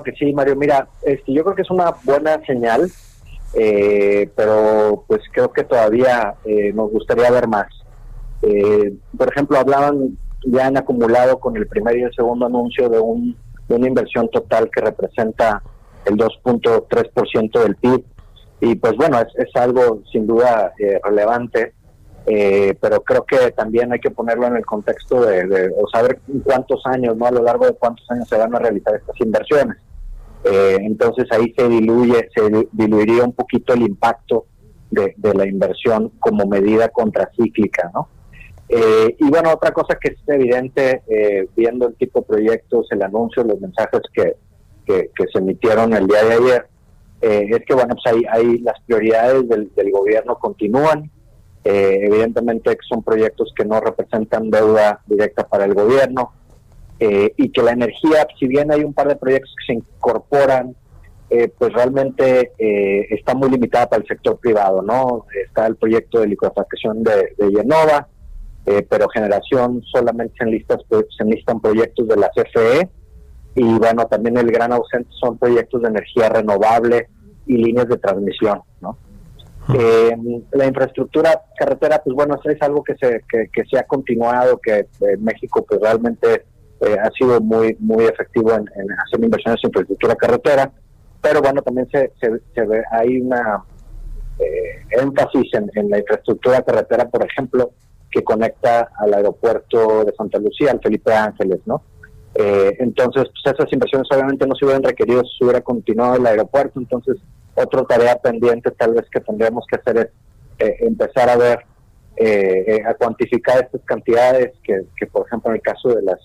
[0.00, 0.56] Que sí, Mario.
[0.56, 2.90] Mira, este, yo creo que es una buena señal,
[3.54, 7.66] eh, pero pues creo que todavía eh, nos gustaría ver más.
[8.42, 12.98] Eh, por ejemplo, hablaban, ya han acumulado con el primer y el segundo anuncio de,
[12.98, 13.36] un,
[13.68, 15.62] de una inversión total que representa
[16.04, 18.04] el 2.3% del PIB.
[18.60, 21.74] Y pues bueno, es, es algo sin duda relevante
[22.26, 27.16] eh, pero creo que también hay que ponerlo en el contexto de, saber cuántos años,
[27.16, 29.76] no a lo largo de cuántos años se van a realizar estas inversiones.
[30.44, 34.46] Eh, entonces ahí se diluye, se diluiría un poquito el impacto
[34.90, 38.08] de, la inversión como medida contracíclica, ¿no?
[38.68, 41.02] Eh, y bueno, otra cosa que es evidente,
[41.56, 44.36] viendo el tipo de proyectos, el anuncio, los mensajes que,
[44.86, 46.66] que, se emitieron el día de ayer,
[47.20, 51.10] es que bueno, pues ahí, ahí las prioridades del gobierno continúan,
[51.64, 56.32] eh, evidentemente son proyectos que no representan deuda directa para el gobierno
[56.98, 60.74] eh, y que la energía, si bien hay un par de proyectos que se incorporan,
[61.30, 65.24] eh, pues realmente está muy limitada para el sector privado, ¿no?
[65.46, 68.06] Está el proyecto de liquefacción de, de Yenova,
[68.64, 72.88] pero generación solamente se enlistan, pues, se enlistan proyectos de la CFE
[73.54, 77.08] y bueno, también el gran ausente son proyectos de energía renovable
[77.46, 78.98] y líneas de transmisión, ¿no?
[79.68, 80.16] Eh,
[80.52, 85.16] la infraestructura carretera, pues bueno, es algo que se, que, se ha continuado, que eh,
[85.18, 86.44] México pues realmente
[86.80, 90.72] eh, ha sido muy muy efectivo en, hacer inversiones en infraestructura carretera,
[91.20, 93.64] pero bueno, también se, se, ve, hay una
[94.90, 97.70] énfasis en, la infraestructura carretera, por ejemplo,
[98.10, 101.82] que conecta al aeropuerto de Santa Lucía, al Felipe Ángeles, ¿no?
[102.34, 107.18] entonces, pues esas inversiones obviamente no se hubieran requerido si hubiera continuado el aeropuerto, entonces
[107.54, 110.08] otra tarea pendiente tal vez que tendríamos que hacer es
[110.58, 111.58] eh, empezar a ver,
[112.16, 116.20] eh, eh, a cuantificar estas cantidades que, que, por ejemplo, en el caso de las,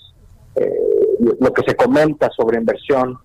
[1.40, 3.20] lo que se comenta sobre inversión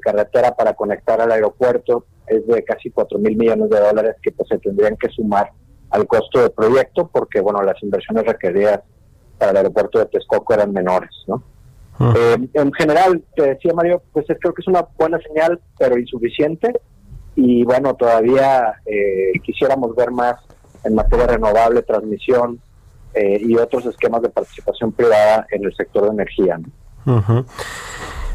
[0.00, 4.48] carretera para conectar al aeropuerto es de casi 4 mil millones de dólares que pues
[4.48, 5.52] se tendrían que sumar
[5.90, 8.80] al costo del proyecto porque, bueno, las inversiones requeridas
[9.36, 11.42] para el aeropuerto de Texcoco eran menores, ¿no?
[12.54, 16.72] en general, te decía Mario, pues creo que es una buena señal, pero insuficiente
[17.36, 20.36] y bueno, todavía eh, quisiéramos ver más
[20.84, 22.60] en materia renovable, transmisión
[23.14, 26.60] eh, y otros esquemas de participación privada en el sector de energía.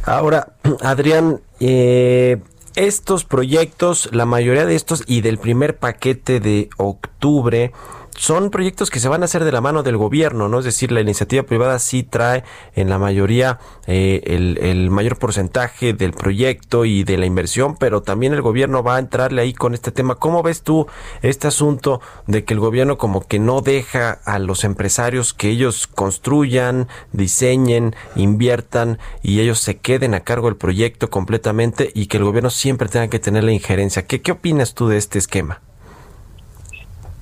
[0.06, 2.41] Ahora, Adrián, eh,
[2.76, 7.72] estos proyectos, la mayoría de estos y del primer paquete de octubre,
[8.18, 10.59] son proyectos que se van a hacer de la mano del gobierno, ¿no?
[10.59, 12.43] Es decir, la iniciativa privada sí trae
[12.74, 18.34] en la mayoría eh, el, mayor porcentaje del proyecto y de la inversión, pero también
[18.34, 20.16] el gobierno va a entrarle ahí con este tema.
[20.16, 20.88] ¿Cómo ves tú
[21.22, 25.88] este asunto de que el gobierno como que no deja a los empresarios que ellos
[25.88, 32.24] construyan, diseñen, inviertan y ellos se queden a cargo del proyecto completamente y que el
[32.24, 34.05] gobierno siempre tenga que tener la injerencia?
[34.05, 35.61] ¿Qué, qué opinas tú de este esquema?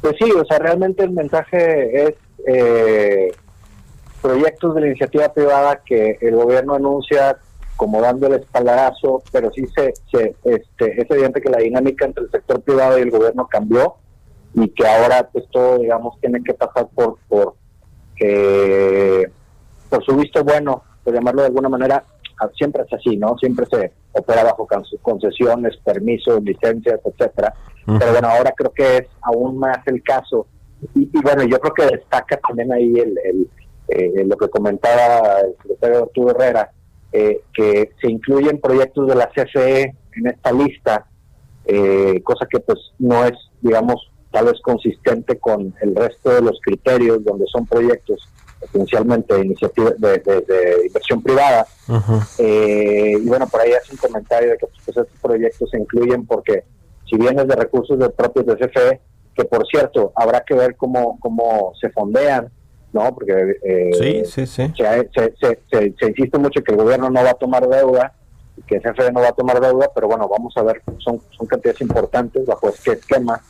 [0.03, 3.31] Pues sí, o sea, realmente el mensaje es eh,
[4.21, 7.37] proyectos de la iniciativa privada que el gobierno anuncia
[7.77, 9.93] como dando el espaldarazo, pero sí se,
[10.43, 13.95] este, es evidente que la dinámica entre el sector privado y el gobierno cambió
[14.53, 17.55] y que ahora pues todo, digamos, tiene que pasar por por
[18.19, 19.31] eh,
[19.89, 22.03] por su visto bueno, por llamarlo de alguna manera,
[22.57, 23.37] siempre es así, ¿no?
[23.37, 24.67] Siempre se opera bajo
[25.01, 27.53] concesiones, permisos, licencias, etcétera.
[27.85, 30.47] Pero bueno, ahora creo que es aún más el caso.
[30.95, 33.47] Y, bueno, yo creo que destaca también ahí el,
[33.87, 36.71] eh, lo que comentaba el secretario Arturo Herrera,
[37.11, 41.05] eh, que se incluyen proyectos de la CFE en esta lista,
[41.65, 46.59] eh, cosa que pues no es, digamos, tal vez consistente con el resto de los
[46.61, 48.27] criterios donde son proyectos
[48.63, 51.67] esencialmente de iniciativa de, inversión privada.
[52.37, 56.63] y bueno, por ahí hace un comentario de que pues, estos proyectos se incluyen porque
[57.09, 59.01] si bien es de recursos de propios de CFE,
[59.35, 62.49] que por cierto, habrá que ver cómo, cómo se fondean,
[62.91, 63.13] ¿no?
[63.13, 64.23] Porque eh,
[65.13, 65.33] Se,
[65.69, 68.13] se, insiste mucho que el gobierno no va a tomar deuda,
[68.67, 71.81] que CFE no va a tomar deuda, pero bueno, vamos a ver, son, son cantidades
[71.81, 73.41] importantes, bajo qué esquema,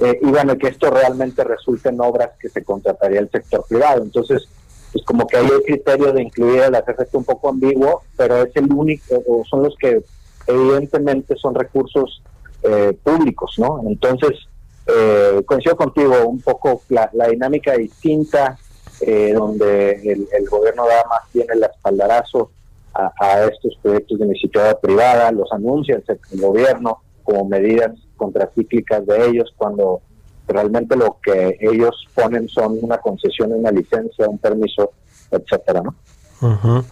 [0.00, 4.02] eh, y bueno, que esto realmente resulte en obras que se contrataría el sector privado.
[4.02, 4.48] Entonces,
[4.92, 8.42] pues como que hay el criterio de incluir a la CFE un poco ambiguo, pero
[8.42, 10.02] es el único, son los que
[10.46, 12.22] evidentemente son recursos
[12.62, 13.82] eh, públicos, ¿no?
[13.86, 14.38] Entonces,
[14.86, 18.58] eh, coincido contigo, un poco la, dinámica distinta,
[19.00, 22.50] eh, donde el, gobierno da más bien el espaldarazo
[22.92, 29.52] a, estos proyectos de iniciativa privada, los anuncia el, gobierno como medidas contracíclicas de ellos,
[29.56, 30.00] cuando
[30.46, 34.92] realmente lo que ellos ponen son una concesión, una licencia, un permiso,
[35.30, 36.84] etcétera, ¿no?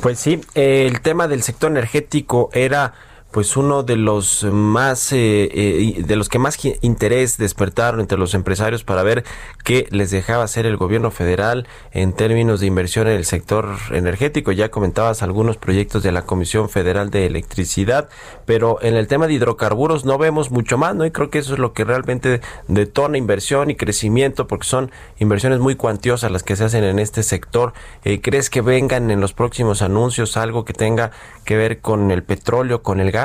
[0.00, 2.94] Pues sí, el tema del sector energético era
[3.34, 8.32] pues uno de los más eh, eh, de los que más interés despertaron entre los
[8.32, 9.24] empresarios para ver
[9.64, 14.52] qué les dejaba hacer el gobierno federal en términos de inversión en el sector energético.
[14.52, 18.08] Ya comentabas algunos proyectos de la Comisión Federal de Electricidad,
[18.46, 21.04] pero en el tema de hidrocarburos no vemos mucho más, ¿no?
[21.04, 25.58] Y creo que eso es lo que realmente detona inversión y crecimiento, porque son inversiones
[25.58, 27.72] muy cuantiosas las que se hacen en este sector.
[28.04, 31.10] Eh, ¿Crees que vengan en los próximos anuncios algo que tenga
[31.44, 33.23] que ver con el petróleo, con el gas?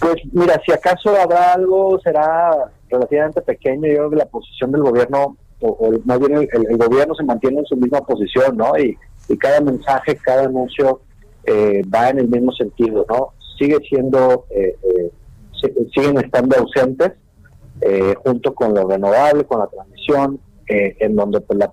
[0.00, 3.88] Pues mira, si acaso habrá algo, será relativamente pequeño.
[3.88, 7.66] Yo creo que la posición del gobierno, o, más bien el, gobierno se mantiene en
[7.66, 8.72] su misma posición, ¿no?
[8.78, 8.96] Y,
[9.38, 11.00] cada mensaje, cada anuncio
[11.44, 13.32] eh, va en el mismo sentido, ¿no?
[13.58, 15.10] Sigue siendo, eh, eh,
[15.92, 17.12] siguen estando ausentes
[18.22, 20.38] junto con lo renovable, con la transmisión,
[20.68, 21.72] en donde pues la,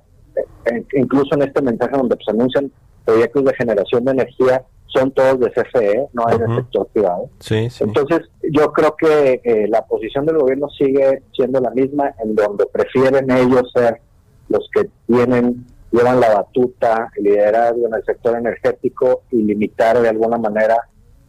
[0.93, 2.71] incluso en este mensaje donde pues anuncian
[3.05, 7.29] proyectos de generación de energía son todos de CFE, no hay del sector privado.
[7.49, 8.21] Entonces,
[8.51, 13.29] yo creo que eh, la posición del gobierno sigue siendo la misma, en donde prefieren
[13.31, 14.01] ellos ser
[14.49, 20.09] los que tienen llevan la batuta, el liderazgo en el sector energético y limitar de
[20.09, 20.75] alguna manera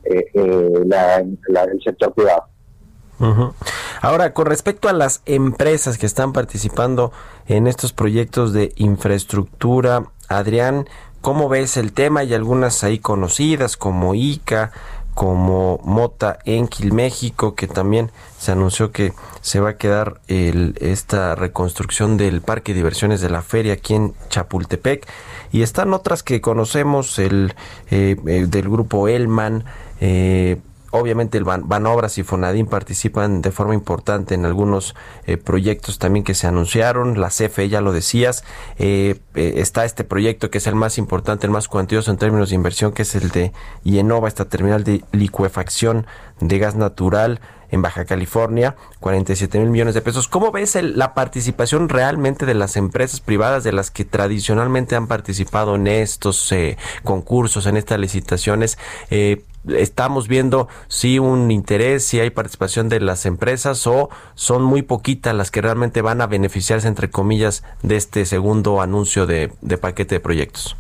[0.05, 2.45] eh, el sector privado.
[4.01, 7.13] Ahora, con respecto a las empresas que están participando
[7.47, 10.89] en estos proyectos de infraestructura, Adrián,
[11.25, 12.21] ¿cómo ves el tema?
[12.21, 14.73] Hay algunas ahí conocidas como ICA,
[15.15, 22.19] como Mota Enquil México, que también se anunció que se va a quedar esta reconstrucción
[22.19, 25.09] del parque de diversiones de la feria aquí en Chapultepec.
[25.51, 27.55] Y están otras que conocemos, el
[27.91, 29.65] eh, eh, del grupo Elman,
[30.03, 30.59] eh,
[30.97, 34.95] Obviamente el Ban, Obras y Fonadín participan de forma importante en algunos
[35.27, 37.21] eh, proyectos también que se anunciaron.
[37.21, 38.45] La CFE, ya lo decías,
[38.79, 42.51] eh, eh, está este proyecto que es el más importante, el más cuantioso en términos
[42.51, 46.07] de inversión, que es el de IENOVA, esta terminal de licuefacción
[46.39, 47.41] de gas natural
[47.73, 50.29] en Baja California, 47 mil millones de pesos.
[50.29, 55.75] ¿Cómo ves la participación realmente de las empresas privadas de las que tradicionalmente han participado
[55.75, 56.55] en estos
[57.03, 58.79] concursos, en estas licitaciones?
[59.69, 65.35] Estamos viendo si un interés, si hay participación de las empresas o son muy poquitas
[65.35, 69.51] las que realmente van a beneficiarse, entre comillas, de este segundo anuncio de,
[69.81, 70.77] paquete de proyectos.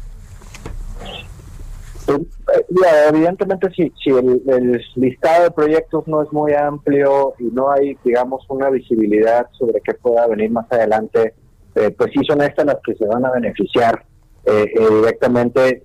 [2.07, 7.70] Pues, eh, evidentemente, si, si el, listado de proyectos no es muy amplio y no
[7.70, 11.35] hay, digamos, una visibilidad sobre qué pueda venir más adelante,
[11.74, 14.05] eh, pues sí son estas las que se van a beneficiar
[14.45, 15.82] eh, directamente.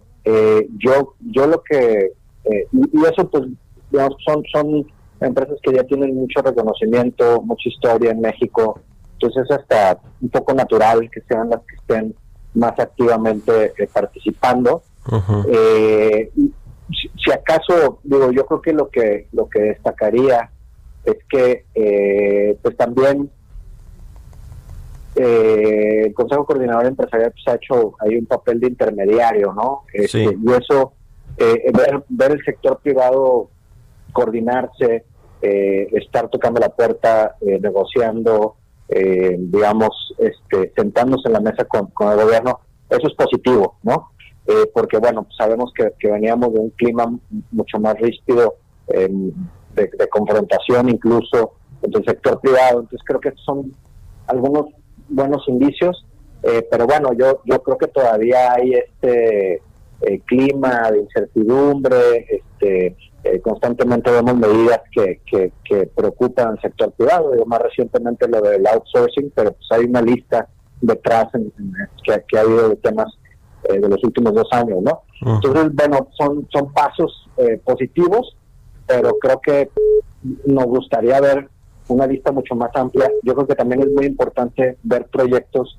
[0.78, 2.12] yo, yo lo que
[2.46, 3.46] eh, y, eso, pues,
[3.92, 4.88] digamos, son, son
[5.20, 8.80] empresas que ya tienen mucho reconocimiento, mucha historia en México.
[9.14, 12.16] Entonces es hasta un poco natural que sean las que estén
[12.54, 14.84] más activamente eh, participando.
[15.48, 16.32] Eh,
[17.24, 20.50] si, acaso, digo, yo creo que lo que lo que destacaría
[21.04, 23.30] es que, pues también
[25.16, 29.84] el Consejo Coordinador Empresarial pues, ha hecho ahí un papel de intermediario, ¿no?
[29.94, 30.94] Este, y eso
[31.40, 31.72] eh,
[32.10, 33.50] ver, el sector privado
[34.12, 35.06] coordinarse,
[35.42, 38.56] eh, estar tocando la puerta, eh, negociando,
[38.90, 42.60] digamos, este, sentándose en la mesa con, el gobierno,
[42.90, 44.12] eso es positivo, ¿no?
[44.74, 47.06] porque, bueno, sabemos que, veníamos de un clima
[47.52, 48.56] mucho más ríspido,
[48.88, 53.72] de, confrontación incluso entre el sector privado, entonces creo que son
[54.26, 54.66] algunos
[55.08, 56.04] buenos indicios,
[56.72, 59.62] pero bueno, yo, yo creo que todavía hay este
[60.02, 65.52] eh, clima de incertidumbre, este, eh, constantemente vemos medidas que, que,
[65.94, 70.48] preocupan al sector privado, digo, más recientemente lo del outsourcing, pero pues hay una lista
[70.80, 71.28] detrás
[72.04, 73.08] que, ha habido de temas
[73.66, 75.02] eh, de los últimos dos años, ¿no?
[75.22, 77.30] Entonces, bueno, son, son pasos
[77.66, 78.38] positivos,
[78.88, 79.70] pero creo que
[80.46, 81.50] nos gustaría ver
[81.90, 83.12] una lista mucho más amplia.
[83.24, 85.78] Yo creo que también es muy importante ver proyectos,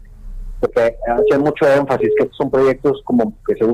[0.61, 3.64] porque hacen mucho énfasis que son proyectos como que se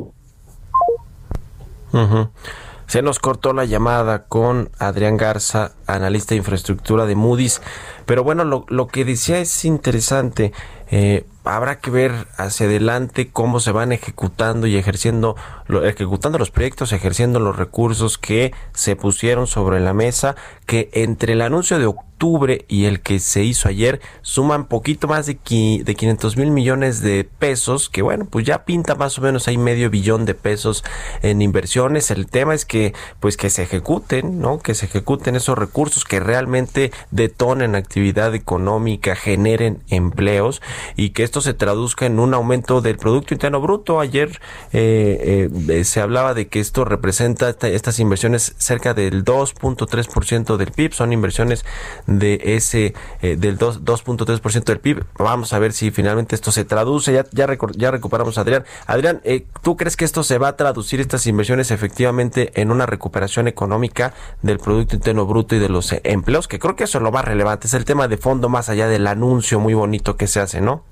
[2.86, 7.60] se nos cortó la llamada con Adrián Garza, analista de infraestructura de Moody's.
[8.06, 10.52] Pero bueno, lo, lo que decía es interesante.
[10.88, 15.36] Eh, habrá que ver hacia adelante cómo se van ejecutando y ejerciendo,
[15.84, 21.42] ejecutando los proyectos, ejerciendo los recursos que se pusieron sobre la mesa, que entre el
[21.42, 25.38] anuncio de octubre y el que se hizo ayer suman poquito más de,
[25.84, 29.58] de 500 mil millones de pesos, que bueno, pues ya pinta más o menos hay
[29.58, 30.82] medio billón de pesos
[31.22, 32.10] en inversiones.
[32.10, 34.58] El tema es que, pues que se ejecuten, ¿no?
[34.60, 35.75] Que se ejecuten esos recursos
[36.06, 40.62] que realmente detonen actividad económica, generen empleos
[40.96, 44.00] y que esto se traduzca en un aumento del Producto Interno Bruto.
[44.00, 44.40] Ayer
[44.72, 50.94] eh, eh, se hablaba de que esto representa estas inversiones cerca del 2.3% del PIB,
[50.94, 51.66] son inversiones
[52.06, 55.04] de ese eh, del 2.3% del PIB.
[55.18, 57.22] Vamos a ver si finalmente esto se traduce.
[57.32, 57.46] Ya,
[57.90, 58.64] recuperamos a Adrián.
[58.86, 59.20] Adrián,
[59.62, 64.14] ¿tú crees que esto se va a traducir estas inversiones efectivamente en una recuperación económica
[64.40, 66.48] del Producto Interno Bruto y de los empleos?
[66.48, 68.88] Que creo que eso es lo más relevante, es el tema de fondo más allá
[68.88, 70.82] del anuncio muy bonito que se hace, ¿no?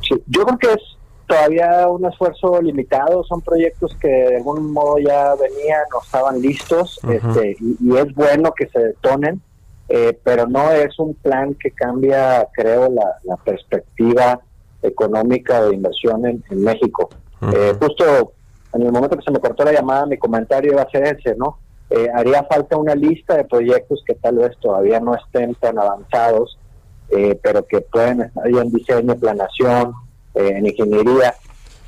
[0.00, 0.94] Sí, yo creo que es
[1.26, 7.00] todavía un esfuerzo limitado, son proyectos que de algún modo ya venían o estaban listos
[7.08, 9.40] este, y, es bueno que se detonen,
[9.88, 14.40] eh, pero no es un plan que cambia, creo, la, perspectiva
[14.82, 17.08] económica de inversión en, México.
[17.52, 18.32] Eh, justo
[18.74, 21.36] en el momento que se me cortó la llamada, mi comentario iba a ser ese,
[21.36, 21.58] ¿no?
[21.96, 26.58] Eh, haría falta una lista de proyectos que tal vez todavía no estén tan avanzados
[27.10, 29.92] eh, pero que pueden estar en diseño, planación,
[30.34, 31.34] eh, en ingeniería,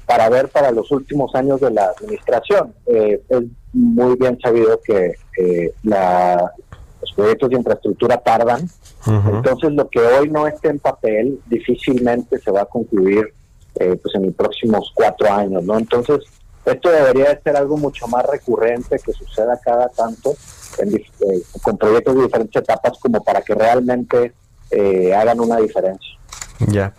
[0.05, 2.75] para ver para los últimos años de la administración.
[2.87, 3.43] Eh, es
[3.73, 5.15] muy bien sabido que
[5.83, 8.69] los proyectos de infraestructura tardan,
[9.07, 13.33] entonces lo que hoy no esté en papel difícilmente se va a concluir
[13.79, 15.79] eh, pues en los próximos cuatro años, ¿no?
[15.79, 16.21] Entonces,
[16.67, 20.35] esto debería de ser algo mucho más recurrente que suceda cada tanto
[20.79, 24.33] eh, con proyectos de diferentes etapas como para que realmente
[24.71, 26.11] eh, hagan una diferencia.
[26.59, 26.95] Ya.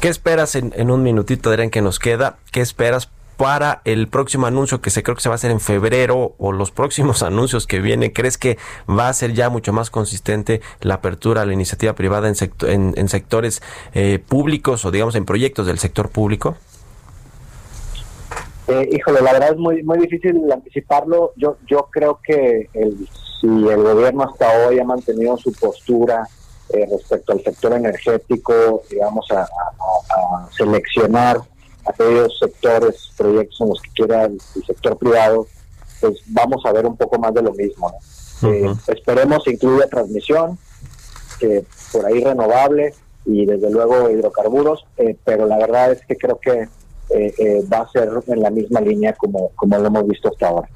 [0.00, 2.38] ¿Qué esperas en, en un minutito, Adrián, que nos queda?
[2.50, 5.60] ¿Qué esperas para el próximo anuncio que se creo que se va a hacer en
[5.60, 8.10] febrero o los próximos anuncios que vienen?
[8.10, 8.58] ¿Crees que
[8.88, 13.08] va a ser ya mucho más consistente la apertura a la iniciativa privada en, en,
[13.08, 13.62] sectores
[13.94, 16.56] eh, públicos o digamos en proyectos del sector público?
[18.72, 21.32] Eh, híjole, la verdad es muy muy difícil anticiparlo.
[21.36, 23.08] Yo yo creo que el,
[23.40, 26.26] si el gobierno hasta hoy ha mantenido su postura
[26.68, 29.46] eh, respecto al sector energético, digamos, a,
[30.56, 31.40] seleccionar
[31.84, 35.46] aquellos sectores, proyectos en los que quiera el, sector privado,
[36.00, 37.92] pues vamos a ver un poco más de lo mismo.
[38.44, 40.58] Eh, esperemos incluya transmisión,
[41.38, 42.94] que por ahí renovable
[43.24, 46.68] y desde luego hidrocarburos, eh, pero la verdad es que creo que
[47.72, 50.68] va a ser en la misma línea como, como lo hemos visto hasta ahora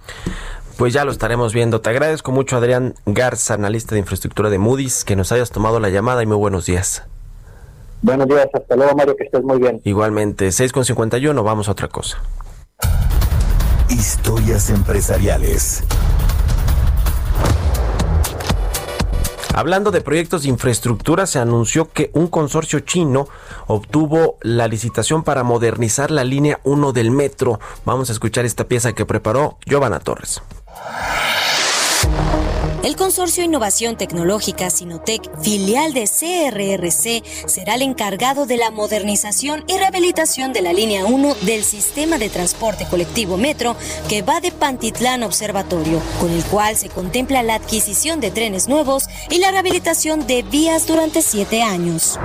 [0.76, 1.80] pues ya lo estaremos viendo.
[1.80, 5.88] Te agradezco mucho, Adrián Garza, analista de infraestructura de Moody's, que nos hayas tomado la
[5.88, 7.02] llamada y muy buenos días.
[8.02, 9.80] Buenos días, hasta luego, Mario, que estés muy bien.
[9.84, 12.18] Igualmente, 6.51, vamos a otra cosa.
[13.88, 15.82] Historias empresariales.
[19.56, 23.26] Hablando de proyectos de infraestructura, se anunció que un consorcio chino
[23.66, 27.58] obtuvo la licitación para modernizar la línea 1 del metro.
[27.86, 30.42] Vamos a escuchar esta pieza que preparó Giovanna Torres.
[32.86, 39.76] El Consorcio Innovación Tecnológica Sinotec, filial de CRRC, será el encargado de la modernización y
[39.76, 43.74] rehabilitación de la línea 1 del sistema de transporte colectivo Metro
[44.08, 49.08] que va de Pantitlán Observatorio, con el cual se contempla la adquisición de trenes nuevos
[49.30, 52.20] y la rehabilitación de vías durante siete años.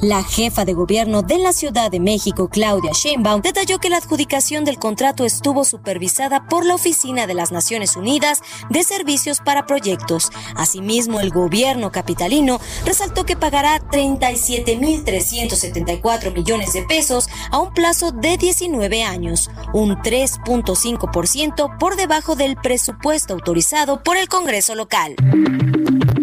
[0.00, 4.64] La jefa de gobierno de la Ciudad de México, Claudia Sheinbaum, detalló que la adjudicación
[4.64, 10.30] del contrato estuvo supervisada por la Oficina de las Naciones Unidas de Servicios para Proyectos.
[10.56, 18.36] Asimismo, el gobierno capitalino resaltó que pagará 37.374 millones de pesos a un plazo de
[18.36, 25.16] 19 años, un 3.5% por debajo del presupuesto autorizado por el Congreso local.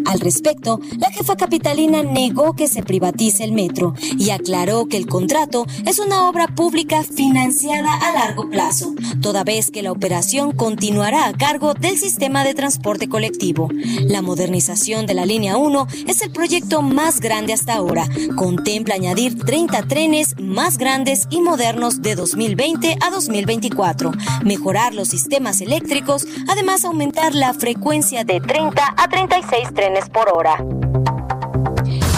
[0.06, 5.08] Al respecto, la jefa capitalina negó que se privatice el metro y aclaró que el
[5.08, 11.26] contrato es una obra pública financiada a largo plazo, toda vez que la operación continuará
[11.26, 13.70] a cargo del sistema de transporte colectivo.
[14.02, 18.08] La modernización de la línea 1 es el proyecto más grande hasta ahora.
[18.36, 24.12] Contempla añadir 30 trenes más grandes y modernos de 2020 a 2024,
[24.44, 30.58] mejorar los sistemas eléctricos, además aumentar la frecuencia de 30 a 36 trenes por hora.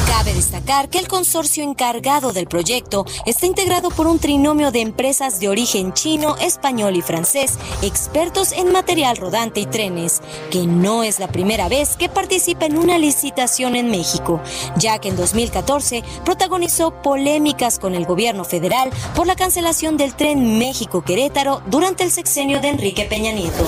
[0.07, 5.39] Cabe destacar que el consorcio encargado del proyecto está integrado por un trinomio de empresas
[5.39, 11.19] de origen chino, español y francés, expertos en material rodante y trenes, que no es
[11.19, 14.41] la primera vez que participa en una licitación en México,
[14.77, 20.57] ya que en 2014 protagonizó polémicas con el gobierno federal por la cancelación del tren
[20.57, 23.67] México-Querétaro durante el sexenio de Enrique Peña Nieto.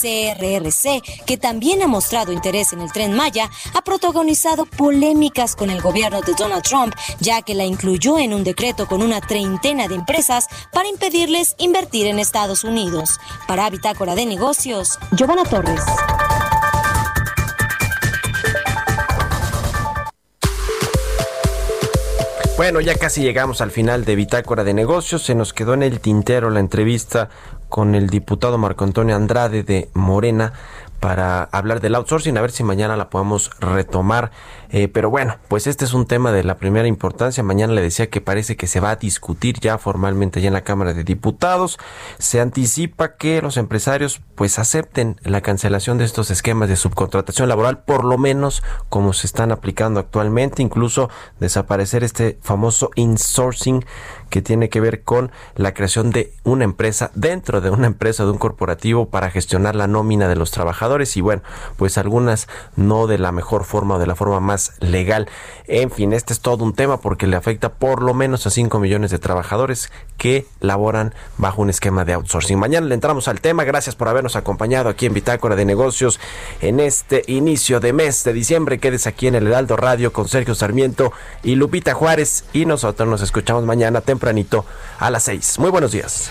[0.00, 5.80] CRRC, que también ha mostrado interés en el tren Maya, ha protagonizado polémicas con el
[5.80, 9.94] gobierno de Donald Trump, ya que la incluyó en un decreto con una treintena de
[9.94, 13.18] empresas para impedirles invertir en Estados Unidos.
[13.46, 15.82] Para Bitácora de Negocios, Giovanna Torres.
[22.58, 25.22] Bueno, ya casi llegamos al final de Bitácora de Negocios.
[25.22, 27.28] Se nos quedó en el tintero la entrevista
[27.68, 30.52] con el diputado Marco Antonio Andrade de Morena
[31.00, 34.32] para hablar del outsourcing, a ver si mañana la podemos retomar.
[34.70, 37.42] Eh, pero bueno, pues este es un tema de la primera importancia.
[37.42, 40.64] Mañana le decía que parece que se va a discutir ya formalmente ya en la
[40.64, 41.78] Cámara de Diputados.
[42.18, 47.78] Se anticipa que los empresarios pues acepten la cancelación de estos esquemas de subcontratación laboral,
[47.78, 51.10] por lo menos como se están aplicando actualmente, incluso
[51.40, 53.84] desaparecer este famoso insourcing
[54.30, 58.30] que tiene que ver con la creación de una empresa dentro de una empresa de
[58.30, 61.42] un corporativo para gestionar la nómina de los trabajadores y bueno,
[61.76, 65.28] pues algunas no de la mejor forma o de la forma más legal.
[65.66, 68.78] En fin, este es todo un tema porque le afecta por lo menos a 5
[68.78, 72.58] millones de trabajadores que laboran bajo un esquema de outsourcing.
[72.58, 73.64] Mañana le entramos al tema.
[73.64, 76.20] Gracias por habernos acompañado aquí en Bitácora de Negocios
[76.60, 78.78] en este inicio de mes de diciembre.
[78.78, 81.12] Quedes aquí en el Heraldo Radio con Sergio Sarmiento
[81.42, 84.64] y Lupita Juárez y nosotros nos escuchamos mañana tempranito
[84.98, 85.60] a las 6.
[85.60, 86.30] Muy buenos días.